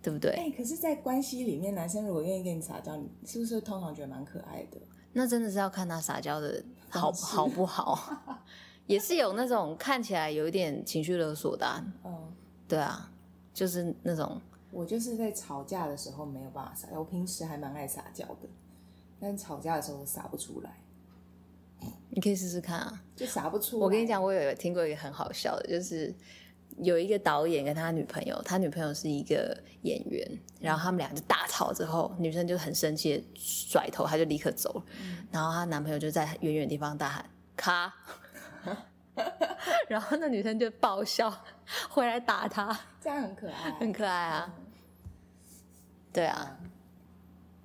[0.00, 0.30] 对不对？
[0.30, 4.78] 哎，可是，在关系里面，男生如果愿意跟你撒娇，你是不是通常觉得蛮可爱的？
[5.12, 8.38] 那真的是要看他撒娇的好好不好，
[8.86, 11.84] 也是有那种看起来有一点情绪勒索的、
[12.66, 13.10] 对啊，
[13.52, 14.40] 就是那种。
[14.70, 18.48] 我就是在吵架的时候没有办法撒娇，我平时还蛮爱撒娇的，
[19.18, 20.78] 但吵架的时候撒不出来。
[22.10, 23.84] 你可以试试看啊，就撒不出来。
[23.84, 26.14] 我跟你讲，我有听过一个很好笑的，就是。
[26.76, 34.84] 有一个导演跟他女朋友，他女朋友是一个演员，然后他们俩就大吵之后，女生就很生气，甩头，他就立刻走了。
[35.00, 37.92] 嗯、然后她男朋友就在远远的地方大喊“卡”，
[39.88, 41.44] 然后那女生就爆笑，
[41.90, 44.54] 回来打他，这样很可爱，很可爱啊。
[44.56, 44.64] 嗯、
[46.12, 46.60] 对啊，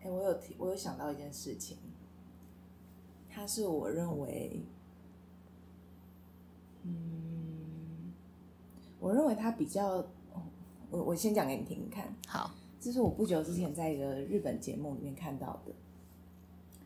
[0.02, 1.78] 哎、欸，我有提，我有想到一件事情，
[3.30, 4.64] 他是我认为，
[6.84, 7.43] 嗯。
[9.04, 9.98] 我认为它比较，
[10.90, 12.08] 我我先讲给你听听看。
[12.26, 15.74] 好，这是我不久之前在一个日本节目里面看到的。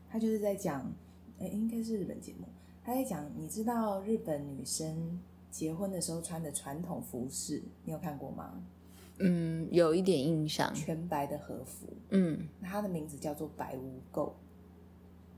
[0.10, 0.92] 他就是在讲，
[1.38, 2.48] 哎，应该是日本节目。
[2.84, 5.20] 他在讲，你知道日本女生
[5.52, 8.64] 结婚的时候穿的传统服饰，你有看过吗？
[9.20, 10.74] 嗯，有一点印象。
[10.74, 11.88] 全白的和服。
[12.10, 14.32] 嗯，它的名字叫做白污垢。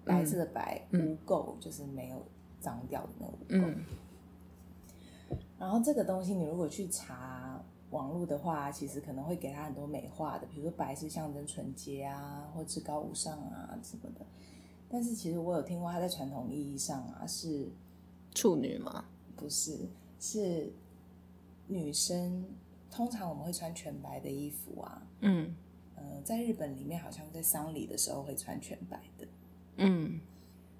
[0.06, 2.26] 白色的白，污垢就是没有
[2.62, 3.70] 脏掉的那个污垢。
[3.70, 3.84] 嗯。
[5.60, 14.26] 然后这个东西你如果去查网络的话，其实可能会给他很多美化的，比如说白是象征纯洁啊，或至高无上啊什么的。
[14.90, 17.68] 但是其实我有听过，他在传统意义上啊是
[18.34, 19.06] 处女吗？
[19.36, 19.78] 不是，
[20.20, 20.72] 是
[21.68, 22.46] 女生。
[22.92, 25.56] 通常我们会穿全白的衣服啊，嗯，
[25.96, 29.28] 呃，在日本里面好像在丧礼的时候会穿全白的，
[29.78, 30.20] 嗯，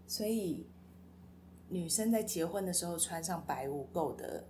[0.08, 0.66] 所以
[1.70, 4.44] 女生在结婚的时候穿上白无垢的，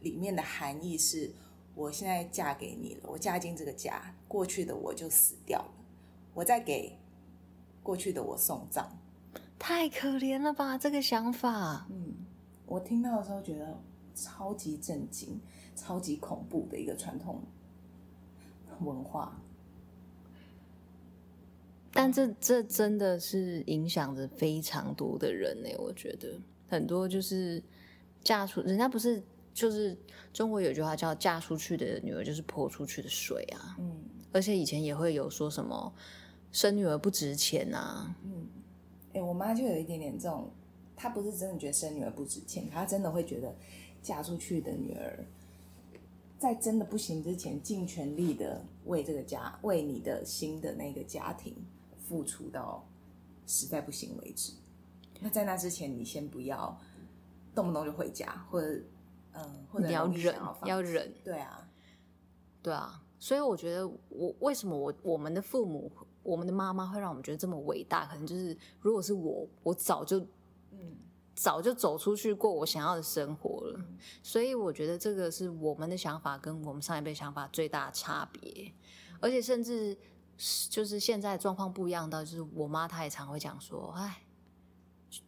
[0.00, 1.30] 里面的含义是，
[1.74, 5.70] 我现在嫁给你了，我嫁进这个家，过去的我就死掉了，
[6.34, 6.98] 我再给
[7.82, 8.86] 过去的我送葬，
[9.58, 12.14] 太可怜了吧，这个想法，嗯，
[12.66, 13.80] 我听到的时候觉得
[14.14, 15.40] 超级震惊。
[15.80, 17.40] 超级恐怖的一个传统
[18.80, 19.40] 文化，
[21.92, 25.68] 但这这真的是影响着非常多的人呢。
[25.78, 26.36] 我觉得
[26.68, 27.62] 很多就是
[28.24, 29.22] 嫁出，人家不是
[29.58, 29.98] 就是
[30.32, 33.74] 中国有句话叫“嫁出去的女儿就是泼出去的水”啊。
[33.80, 35.92] 嗯，而且以前也会有说什么
[36.52, 38.14] 生女儿不值钱啊。
[38.22, 38.46] 嗯，
[39.08, 40.48] 哎、欸，我妈就有一点点这种，
[40.94, 43.52] 她不是真的觉得生女儿不值钱，她真的会觉得
[44.00, 45.26] 嫁出去的女儿。
[46.38, 51.52] 在真的不行之前，尽全力的为这个家，为你的新的那个家庭
[52.06, 52.86] 付出到
[53.44, 54.52] 实在不行为止。
[55.18, 56.80] 那在那之前，你先不要
[57.56, 58.80] 动不动就回家，或者
[59.32, 61.12] 嗯，或者你要忍，要忍。
[61.24, 61.68] 对啊，
[62.62, 63.02] 对啊。
[63.18, 65.90] 所以我觉得，我为什么我我们的父母，
[66.22, 68.06] 我们的妈妈会让我们觉得这么伟大？
[68.06, 70.20] 可能就是，如果是我，我早就
[70.70, 70.96] 嗯。
[71.40, 73.80] 早就走出去过我想要的生活了，
[74.24, 78.72] 所以我觉得这个是我们的想法跟我们上一辈想法最大的差别，
[79.20, 79.96] 而且甚至
[80.68, 84.24] 就是现在状况不一样到，就是我妈她也常会讲说，哎，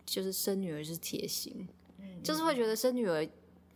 [0.05, 1.69] 就是生女儿是铁心，
[2.25, 3.25] 就是会觉得生女儿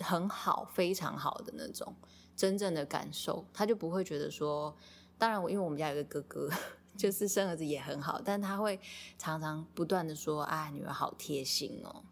[0.00, 1.94] 很好，非常好的那种
[2.36, 4.76] 真正的感受，他就不会觉得说，
[5.18, 6.50] 当然我因为我们家有个哥哥，
[6.96, 8.80] 就是生儿子也很好，但他会
[9.18, 12.02] 常常不断的说，啊，女儿好贴心哦。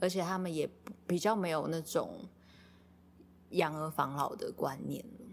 [0.00, 0.70] 而且他们也
[1.08, 2.28] 比较没有那种
[3.50, 5.26] 养儿防老的观念了。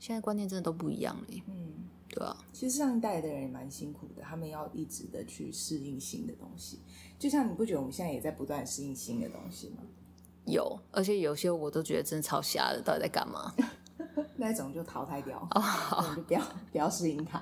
[0.00, 1.26] 现在观念真的都不一样了。
[1.46, 2.36] 嗯，对啊。
[2.52, 6.80] 其实上一代的人也蛮辛苦的，他们要一直的去适应新的东西。
[7.16, 9.84] 就像你不觉得我们现在也在不断适应新的东西吗？
[10.46, 13.54] 有，而且有些我都觉得真的超瞎的，到底在干嘛？
[14.36, 17.38] 那种就淘汰掉，哦，不要不要适应它。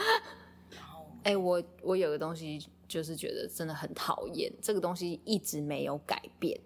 [0.70, 2.66] 然后，哎，我我有个东西。
[2.88, 6.58] 就是觉得真的很讨厌，这个东西一直没有改变。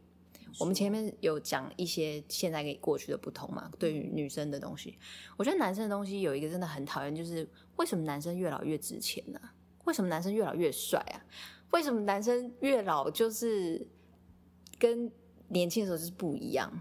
[0.61, 4.97] 我们前面有讲一些现在跟过去的不同嘛，对于女生的东西，
[5.37, 9.41] 我觉得男生的东西有一个真的很讨厌，就是为什么男生越老越值钱呢？
[9.83, 11.19] 为什么男生越老越帅啊？
[11.73, 13.85] 为什么男生越老就是
[14.79, 15.11] 跟
[15.53, 16.73] 年轻的时候就是不一样？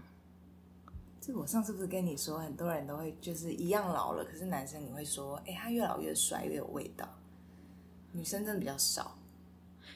[1.20, 7.08] 这我上次不是跟你说，很多人都会就是一样老了，可是男生你会说，哎，他越老越帅，越有味道。
[8.10, 9.16] 女生真的比较少。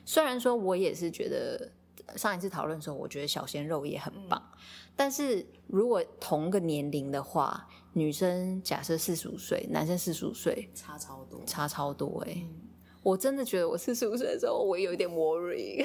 [0.05, 1.73] 虽然说，我也是觉得
[2.15, 4.41] 上一次讨论的时候，我觉得小鲜肉也很棒。
[4.53, 4.59] 嗯、
[4.95, 12.47] 但是如果同个年龄的话，女生假设四十五岁，男生四十五岁，差超多，差超多哎、欸！
[12.49, 12.69] 嗯、
[13.03, 15.85] 我真的觉得我四十五岁的时候，我也有一点 worry。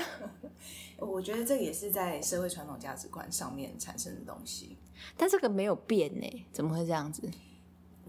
[1.08, 4.78] 我觉得这也是在社会传统价值观上面产生的东西，
[5.18, 6.46] 但这个没有变呢、欸？
[6.52, 7.30] 怎么会这样子？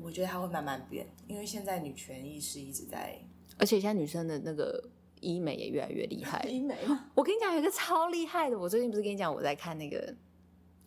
[0.01, 3.19] 我觉得它会慢慢变，因为现在女权意识一直在，
[3.59, 4.91] 而且现在女生的那个。
[5.25, 6.43] 医美也越来越厉害。
[6.51, 6.77] 医美，
[7.15, 8.59] 我跟你讲有一个超厉害的。
[8.59, 10.13] 我最近不是跟你讲我在看那个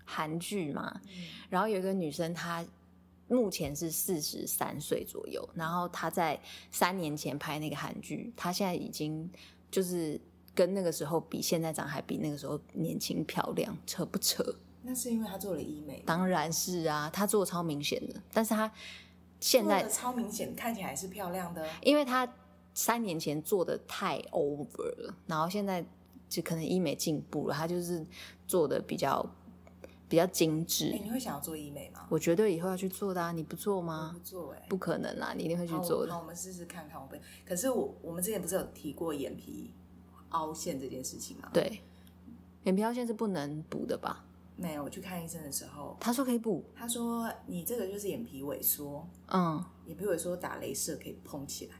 [0.04, 1.00] 韩剧嘛？
[1.08, 1.10] 嗯、
[1.50, 2.62] 然后有一个女生，她
[3.30, 5.48] 目前是四十三岁左右。
[5.54, 6.38] 然后她在
[6.70, 9.32] 三年前拍那个韩剧，她现在已经
[9.72, 10.20] 就是
[10.56, 14.44] 跟那个时候比，现在长还比那个时候年轻漂亮，扯不扯？
[14.82, 16.02] 那是因为她做了医美。
[16.06, 18.16] 当然是啊，她做超明显的。
[18.34, 18.72] 但是她
[19.40, 22.28] 现在超明显，看起来是漂亮的，因为她。
[22.78, 25.82] 三年前做的太 over 了，然后现在
[26.28, 28.06] 就可能医美进步了，她就是
[28.46, 29.26] 做的比较
[30.10, 30.92] 比较精致。
[30.92, 32.06] 欸，你会想要做医美吗？
[32.10, 33.32] 我绝对以后要去做的啊！
[33.32, 34.12] 你不做吗？
[34.14, 35.34] 不做哎，不可能啦！
[35.38, 36.12] 你一定会去做的。
[36.12, 37.00] 好，我们试试看看。
[37.00, 39.72] 我不，可是我我们之前不是有提过眼皮
[40.30, 41.50] 凹陷这件事情吗？
[41.54, 41.82] 对，
[42.64, 44.24] 眼皮凹陷是不能补的吧？
[44.58, 46.64] 没有，我去看医生的时候，他说可以补。
[46.76, 51.76] 他说你这个就是眼皮萎缩，嗯，眼皮萎缩打镭射可以膨起来。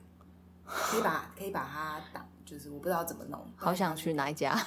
[0.68, 3.40] 可以把 可以把它打，就是我不知道怎么弄。
[3.56, 4.58] 好想去哪一家？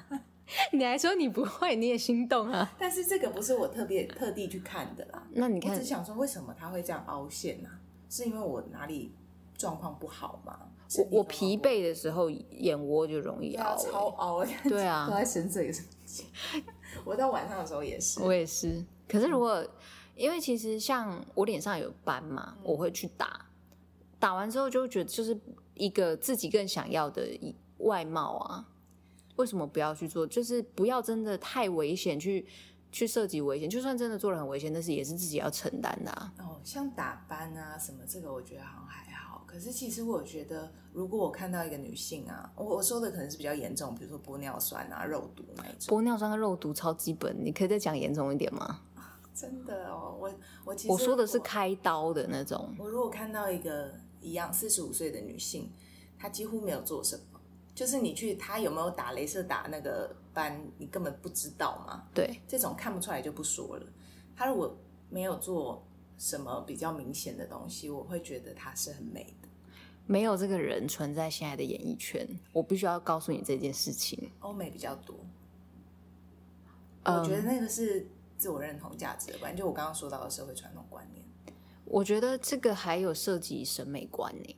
[0.72, 2.72] 你还说你不会，你也心动啊？
[2.78, 5.22] 但是这个不是我特别特地去看的啦。
[5.32, 7.68] 那你看，我只想说为什么它会这样凹陷呢？
[8.08, 9.12] 是因为我哪里
[9.58, 10.58] 状况不好吗？
[10.98, 14.44] 我我疲惫的时候，眼窝就容易凹，超凹。
[14.64, 15.08] 对啊？
[17.04, 18.84] 我到晚上的时候也是，我也是。
[19.08, 19.68] 可是如果、嗯、
[20.14, 23.46] 因为其实像我脸上有斑嘛，我会去打，
[24.18, 25.38] 打完之后就觉得就是
[25.74, 27.26] 一个自己更想要的
[27.78, 28.68] 外貌啊。
[29.36, 30.26] 为什么不要去做？
[30.26, 32.46] 就是不要真的太危险，去
[32.90, 33.68] 去涉及危险。
[33.68, 36.32] 就算真的做了很危险，但是也是自己要承担的啊。
[36.38, 39.05] 哦，像打斑啊什么，这个我觉得好像还好。
[39.56, 45.96] 可是其实我觉得，如果我看到一个女性啊，我我说的可能是比较严重，比如说玻尿酸啊、肉毒那一种。
[45.96, 48.82] 玻尿酸跟肉毒超基本，你可以再讲严重一点吗？
[49.34, 50.30] 真的哦，我
[50.66, 52.74] 我其实我说的是开刀的那种。
[52.78, 55.72] 我如果看到一个一样四十五岁的女性，
[56.18, 57.40] 她几乎没有做什么。
[57.74, 62.04] 就是你去，她有没有打镭射打那个斑，你根本不知道嘛。
[62.12, 63.86] 对，这种看不出来就不说了。
[64.36, 64.76] 她如果
[65.08, 65.86] 没有做
[66.18, 69.45] 什么比较明显的东西，我会觉得她是很美的。
[70.06, 74.30] 没有这个人存在现在的演艺圈，我必须要告诉你这件事情。
[74.40, 75.16] 欧美比较多，
[77.04, 78.06] 我觉得那个是
[78.38, 81.24] 自我认同价值的观念，就我刚刚说到的社会传统观念。
[81.84, 84.56] 我觉得这个还有涉及审美观念。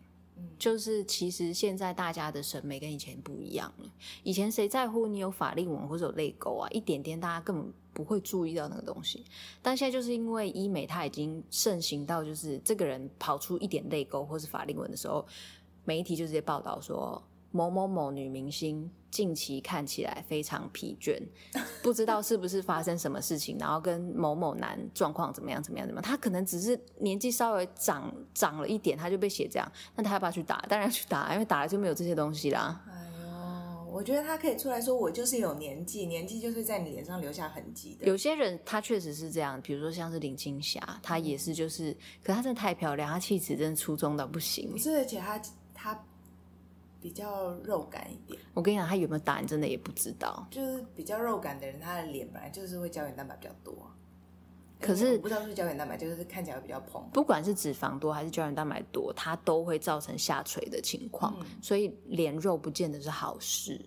[0.58, 3.90] 就是其实现在大家的审美跟以前不一样了。
[4.22, 6.68] 以前谁在乎你有法令纹或者有泪沟啊？
[6.70, 9.24] 一点点大家根本不会注意到那个东西。
[9.62, 15.24] 但现在就是因为医美它已经盛行到，就是这个人跑出一点泪沟或是法令纹的时候，
[15.84, 17.22] 媒体就直接报道说。
[17.50, 21.18] 某某某女明星近期看起来非常疲倦，
[21.82, 30.58] 不知道是不是发生什么事情，然后跟某某男状况怎么样怎么样怎么样，他可能只是年纪稍微长长了一点，他就被写这样，那他要不要去打？
[30.68, 32.80] 当然要去打，因为打了就没有这些东西啦。
[33.90, 38.06] 我觉得他可以出来说，我就是有年纪，年纪就是在你脸上留下痕迹的。
[38.06, 44.70] 有些人他确实是这样，比如说像是林青霞，她也是就是，可她真的太漂亮，她气质真的出众到不行。
[44.70, 45.50] 不是，而且她她。
[47.00, 50.46] 比较肉感一点，我跟你讲，他有没有打，你真的也不知道。
[50.50, 53.88] 就是比较肉感的人，他的脸本来就是会胶原蛋白比较多。
[54.80, 57.02] 可是我不知道是胶原蛋白，就是看起来会比较蓬。
[57.12, 61.36] 不管是脂肪多还是胶原蛋白多，它都会造成下垂的情况。
[61.40, 63.80] 嗯、所以脸肉不见得是好事。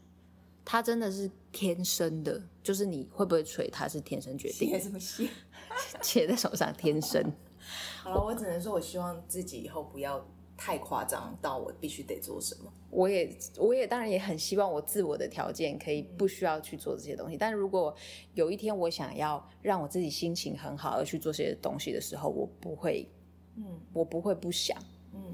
[0.64, 4.70] 它真的是天生的，就是你会不会垂，它是天生决定。
[4.70, 5.28] 切什么写？
[6.02, 7.24] 写在手上，天生。
[8.04, 10.26] 好了，我只能说，我希望自己以后不要。
[10.64, 12.72] 太夸张到我必须得做什么？
[12.92, 17.36] 我也，我也当然也很希望我自我的条件可以不需要去做这些东西。
[17.36, 17.96] 但如果
[18.36, 23.10] 有一天我想要让我自己心情很好而去做这些东西的时候，我不会，
[23.56, 24.78] 嗯，我不会不想，
[25.16, 25.34] 嗯，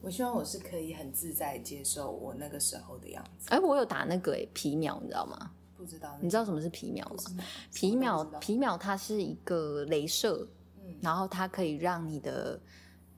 [0.00, 3.48] 我希望我是可以很自在接受我那个时候的样子。
[3.50, 5.50] 哎，我有打那个诶皮秒，你知道吗？
[5.76, 7.44] 不知道，你知道什么是皮秒吗？
[7.74, 10.46] 皮秒，皮秒它是一个镭射，
[10.78, 12.60] 嗯，然后它可以让你的。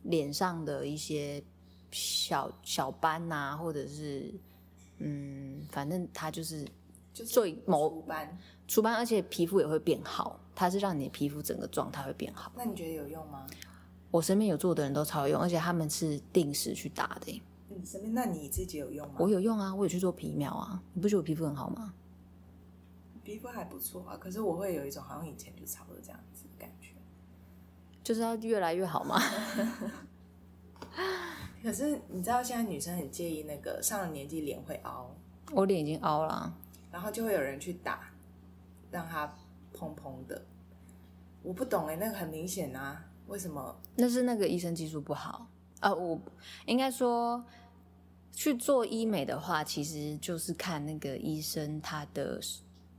[0.03, 1.43] 脸上的一些
[1.91, 4.33] 小小斑呐、啊，或者是
[4.99, 6.67] 嗯，反正它就是
[7.13, 10.39] 做某除斑，除斑，而且皮肤也会变好。
[10.55, 12.53] 它是让你的皮肤整个状态会变好。
[12.55, 13.47] 那你觉得有用吗？
[14.11, 17.43] 我身边有做的人都超有用，而且他们是定时去打的。
[17.69, 18.13] 你身边？
[18.13, 19.15] 那你自己有用吗？
[19.19, 20.83] 我有用啊，我有去做皮秒啊。
[20.93, 21.95] 你不觉得我皮肤很好吗？
[23.25, 26.92] 皮肤还不错啊，可是我会有一种好像以前就差不多这样子的感觉。
[28.03, 29.21] 就是要越来越好吗？
[31.63, 35.15] 可是你知道现在女生很介意那个上了年纪脸会凹，
[35.53, 36.53] 我脸已经凹了，
[36.91, 38.11] 然后就会有人去打，
[38.91, 39.33] 让它
[39.73, 40.43] 蓬蓬的。
[41.43, 43.81] 我不懂哎，那个很明显啊，为什么？
[43.95, 45.47] 那是那个医生技术不好
[45.81, 45.95] 啊。
[45.95, 46.21] 我
[46.67, 47.45] 应该说
[48.33, 52.41] 去做医美的话，其实就是看那个医生他的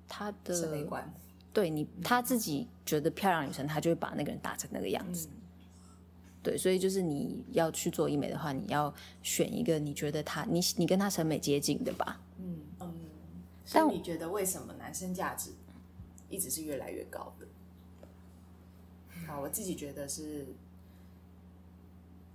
[0.08, 1.14] 他的审美观。
[1.54, 5.28] 对你，他自己觉得漂亮女生，他就会把那个人打成那个样子。
[5.32, 5.38] 嗯、
[6.42, 8.92] 对，所以就是你要去做医美的话，你要
[9.22, 12.20] 选一个你觉得他，你你跟他审美接近的吧。
[12.40, 12.94] 嗯嗯。
[13.72, 15.52] 但你觉得为什么男生价值
[16.28, 17.46] 一直是越来越高的？
[19.28, 20.48] 好，我自己觉得是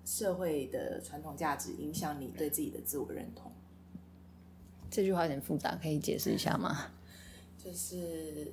[0.05, 3.51] 社会的传统价值影响你对自己的自我认同。
[4.89, 6.87] 这句话有点复杂，可以解释一下吗？
[7.59, 8.53] 就是。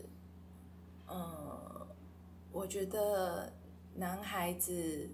[1.07, 1.87] 嗯，
[2.51, 3.53] 我觉得
[3.95, 5.09] 男孩子，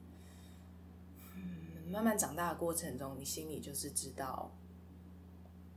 [1.36, 4.52] 嗯，慢慢长大的过程中，你心里就是知道，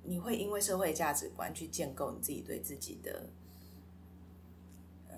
[0.03, 3.27] 你会因为社会价值观去建构你自己对自己的。
[5.11, 5.17] 嗯，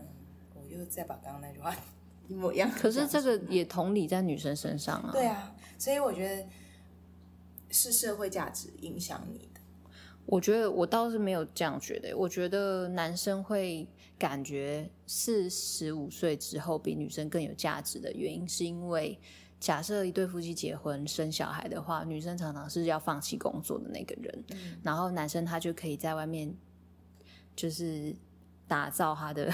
[0.55, 1.77] 我又再把刚刚那句话
[2.29, 2.71] 一模一样。
[2.71, 5.11] 可是这个也同理在女生身上啊。
[5.13, 6.49] 对啊，所以我觉得
[7.71, 9.46] 是社会价值影响你的。
[10.27, 13.89] 我觉得我倒是没有这样觉得，我觉得男生会。
[14.19, 19.21] 感觉四十五岁之后比女生更有价值的原因，是因为
[19.61, 26.51] 假设一对夫妻结婚生小孩的话，女生常常是要放弃工作的那个人，嗯、然后男生他就可以在外面，
[27.55, 28.17] 就是
[28.67, 29.53] 打造他的，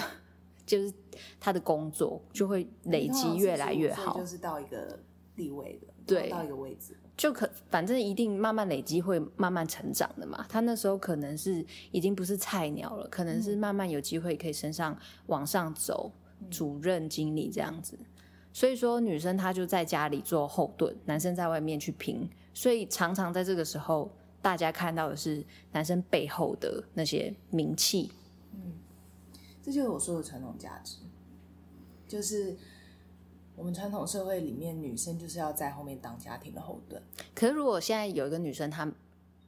[0.65, 0.95] 就是
[1.41, 4.97] 他的工作就会累积越来越好，就是到一个
[5.35, 10.45] 地位的，对，到一个位置，就可反正一定慢慢累积，会慢慢成长的嘛。
[10.49, 16.11] 他那时候可能是已经不是菜鸟了，可能是慢慢有机会可以升上往上走，
[16.41, 17.97] 嗯、主任、经理这样子。
[18.53, 22.29] 所以说，女生她就在家里做后盾，男生在外面去拼。
[22.53, 24.11] 所以常常在这个时候，
[24.41, 28.11] 大家看到的是男生背后的那些名气。
[28.53, 28.73] 嗯，
[29.63, 30.97] 这就是我说的传统价值，
[32.09, 32.57] 就是
[33.63, 37.01] 我们传统社会里面，女生就是要在后面当家庭的后盾。
[37.33, 38.93] 可是如果现在有一个女生她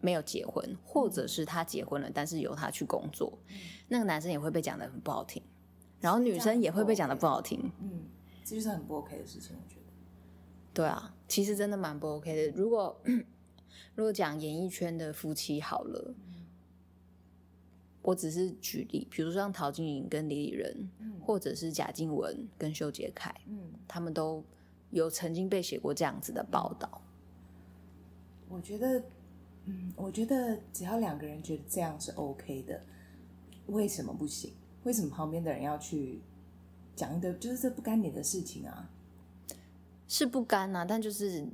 [0.01, 3.57] 没有结婚，或者是她结婚了，但是由她去工作，嗯、
[3.89, 5.43] 那个男生也会被讲得很不好听，
[5.99, 7.59] 然后女生也会被讲得不好听。
[7.81, 8.05] 嗯。
[8.45, 9.87] 这就是很不 OK 的事情，我觉得。
[10.73, 12.57] 对啊，其实真的蛮不 OK 的。
[12.57, 12.97] 如果
[13.97, 16.34] 如果讲演艺圈的夫妻好了，嗯、
[18.05, 24.45] 我只是举例，比如说像陶晶莹跟李李仁，嗯、或者是贾静雯跟修杰楷，嗯，他们都
[24.91, 27.01] 有曾经被写过这样子的报道。
[28.49, 29.03] 我觉得，
[29.65, 32.81] 嗯，我觉得只要两个人觉得这样是 OK 的，
[33.67, 34.53] 为什么不行？
[34.85, 36.21] 为什么旁边的人要去？
[36.97, 38.89] 讲的就是这不干你的事情啊，
[40.07, 41.45] 是不干啊，但就是，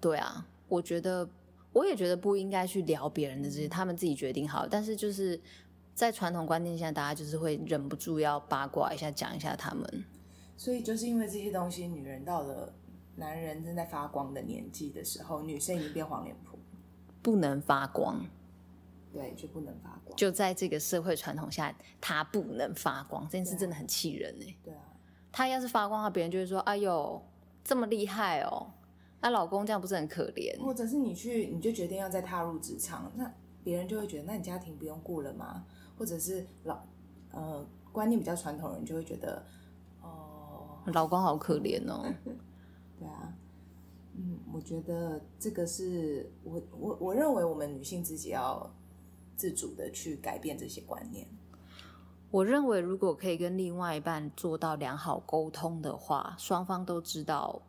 [0.00, 1.28] 对啊，我觉得
[1.72, 4.66] 我也觉得不应该去聊别人的这些，他们自己决定好。
[4.66, 5.40] 但是就是
[5.94, 10.04] 在传统观念下，大家就是会忍不住要八卦一下，讲一下他们。
[10.56, 12.72] 所以就是因为这些东西，女人到了
[13.16, 16.58] 男人正在发光的年纪的时候，女生已经变黄脸婆，
[17.22, 18.24] 不能发光。
[19.12, 20.16] 对，就不能发光。
[20.16, 24.56] 就在这个社会传统下，她不能发光，这件事真的很气人哎。
[24.62, 24.80] 对啊，
[25.30, 27.22] 她要是发光的话，别人就会说：“哎呦，
[27.62, 28.72] 这么厉害哦！”
[29.22, 30.60] 那老公这样不是很可怜？
[30.60, 33.32] 或者是你去，你就决定要再踏入职场，那
[33.64, 35.64] 别人就会觉得，那你家庭不用顾了吗？
[35.96, 36.82] 或者是老
[37.30, 39.42] 呃观念比较传统的人就会觉得，
[40.02, 42.04] 哦，老公好可怜哦。
[42.98, 43.32] 对啊。
[44.14, 48.70] 嗯，我觉得这个是我我我认为我们女性自己要。
[49.34, 51.26] 自主的去改变这些观念。
[52.30, 57.60] 我认为，如果可以跟另外一半做到良好沟通的话，双方都知道，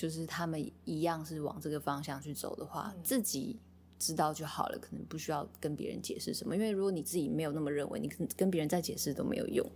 [0.00, 3.58] 就是他们一样是往这个方向去走的话，嗯、自己
[3.98, 6.56] 知道就好了，可能不需要跟别人解释什么。
[6.56, 9.68] 因为如果你自己没有那么认为，你跟跟别人再解释都没有用。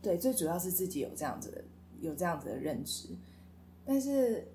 [0.00, 1.64] 对，最主要是自己有这样子的
[2.00, 3.08] 有这样子的认知。
[3.84, 4.46] 但是，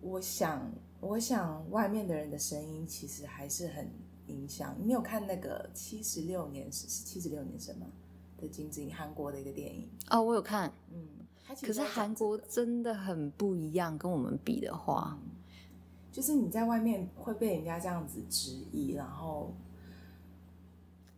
[0.00, 3.90] 我想，我想外面的人的声音其实还是很。
[4.28, 7.84] 影响你有看那个七十六年是七十六年什么
[8.38, 11.06] 的金子英韩国的一个电影哦，我有看，嗯，
[11.60, 15.30] 可是韩国真的很不一样，跟我们比的话，嗯，
[16.10, 19.52] 就是你在外面会被人家这样子质疑，然后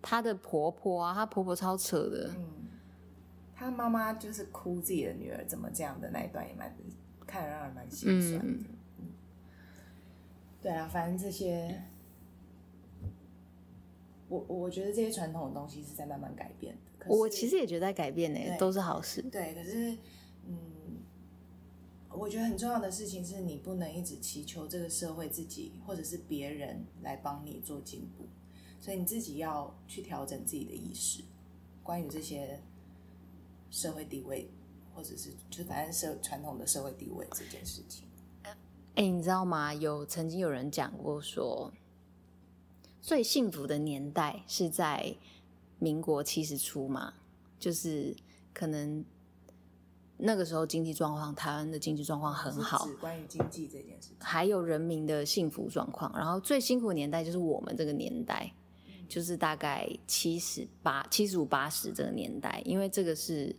[0.03, 2.47] 她的婆婆啊，她婆婆超扯的，嗯，
[3.55, 6.75] 她妈妈就是哭自己的女儿怎么这样的那一段也蛮
[7.27, 8.69] 看着让人蛮心酸的，
[10.61, 11.83] 对啊，反正这些。
[14.27, 17.07] 我我觉得这些传统的东西是在慢慢改变的。
[17.09, 19.21] 我其实也觉得在改变呢，对都是好事。
[19.23, 19.99] 对，可是，嗯，
[22.17, 28.27] 我觉得很重要的事情是你不能一直祈求这个社会自己或者是别人来帮你做进步，
[28.81, 31.23] 所以你自己要去调整自己的意识，
[31.83, 32.61] 关于这些
[33.71, 34.49] 社会地位，
[34.95, 38.07] 或者是就反正社传统的社会地位这件事情。
[38.95, 39.75] 哎、你知道吗？
[39.75, 41.73] 有曾经有人讲过说。
[43.03, 45.15] 最幸福的年代是在
[45.79, 47.13] 民国七十初嘛，
[47.59, 48.17] 就是
[48.55, 49.05] 可能
[50.17, 52.87] 那个时候经济状况，台湾的经济状况很好。
[52.87, 56.13] 是关于经济这件事，还有人民的幸福状况。
[56.17, 58.53] 然后最辛苦的年代就是我们这个年代，
[58.87, 63.55] 嗯、就是大概七十八、七十五、八十这个年代，因为这个是，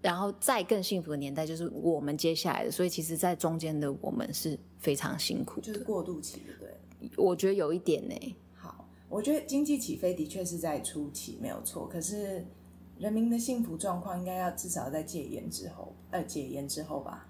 [0.00, 6.70] 然后再更幸福的年代就是我们接下来的，所以其实，在中间的我们是非常辛苦的，就是过渡期，对不对？
[7.16, 8.36] 我觉得有一点呢。
[8.54, 12.46] 好，我觉得经济起飞的确是在初期没有错，可是
[13.02, 17.26] 人民的幸福状况应该要至少在戒严之后，呃，解严之后吧。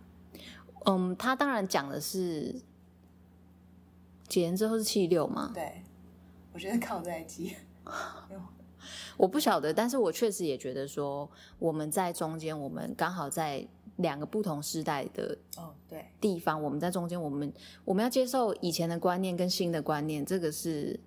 [0.85, 2.61] 嗯，他当然讲的是
[4.29, 5.51] 解严之后是七六嘛？
[5.55, 5.83] 对，
[6.53, 7.57] 我觉得靠在一起。
[9.17, 13.67] 我不晓得，但是我确实也觉得说我们在中间，我们刚好在。
[13.97, 17.53] 两个不同时代的哦，对地方，我们在中间，我们
[17.85, 20.99] 我们要接受以前的观念跟新的观念，这个是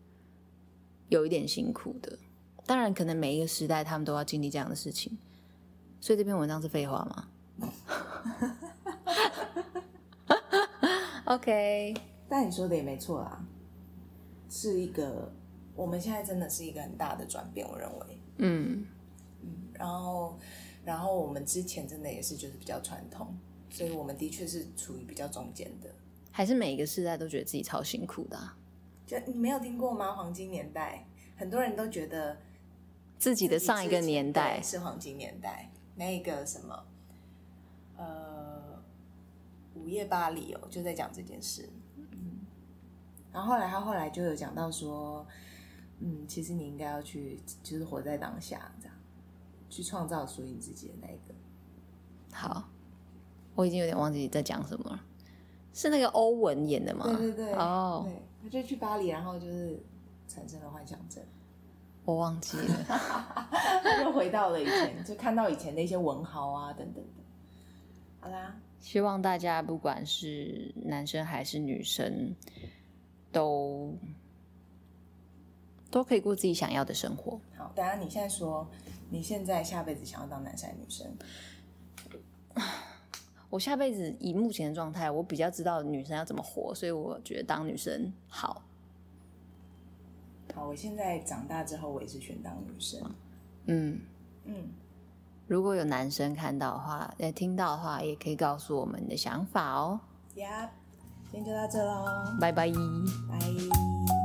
[1.10, 2.18] 有一点辛苦的。
[2.66, 5.18] 当然，可能每一个时代他们都要经历这样的事情，
[6.02, 7.28] 所以这篇文章是废话吗
[11.26, 11.94] ？OK，
[12.28, 13.46] 但你说的也没错啦，
[14.50, 15.32] 是一个
[15.76, 18.06] 我们现在真的是一个很大的转变，我认为。
[18.38, 18.86] 嗯
[19.42, 20.38] 嗯，然后
[20.84, 23.36] 然后我们之前真的也是就是比较传统，
[23.70, 25.90] 所以我们的确是处于比较中间的。
[26.32, 28.58] 还是每一个时代都觉得自己超辛苦的啊？
[29.06, 30.12] 就你没有听过吗？
[30.14, 31.06] 黄金年代，
[31.38, 32.36] 很多人都觉得
[33.18, 35.72] 自己的上一个年代是黄金年代。
[35.98, 36.86] 那个什么，
[37.96, 38.84] 呃，
[39.74, 41.70] 午夜巴黎哦，就在讲这件事。
[41.96, 42.42] 嗯，
[43.32, 45.26] 然后后来他后来就有讲到说，
[46.00, 48.96] 嗯，其实你应该要去，就是活在当下，这样
[49.70, 51.34] 去创造属于你自己的那一个。
[52.34, 52.68] 好，
[53.56, 55.02] 我已经有点忘记在讲什么了。
[55.74, 57.06] 是那个欧文演的吗？
[57.06, 59.82] 对对对，哦、oh.，对，他就去巴黎，然后就是
[60.28, 61.24] 产生了幻想症。
[62.06, 62.86] 我忘记了，
[64.06, 67.24] 又回到了以前，就看到以前的一些文豪啊等等的。
[68.20, 72.36] 好啦，希望大家不管是男生还是女生，
[73.32, 73.92] 都
[75.90, 77.40] 都可以过自己想要的生活。
[77.58, 78.68] 好，等下你现在说，
[79.10, 81.18] 你现在下辈子想要当男生还是女生？
[83.50, 88.62] 我下辈子以目前的状态，我比较知道女生要怎么活，所以我觉得当女生好。
[90.56, 93.00] 好，我现在长大之后，我也是选当女生。
[93.68, 94.00] 嗯
[94.46, 94.70] 嗯，
[95.48, 100.00] 如果有男生看到的话，呃，听到的话，也可以告诉我们你的想法哦。
[100.36, 100.70] 呀，
[101.30, 102.06] 今天就到这喽，
[102.40, 104.25] 拜拜，拜。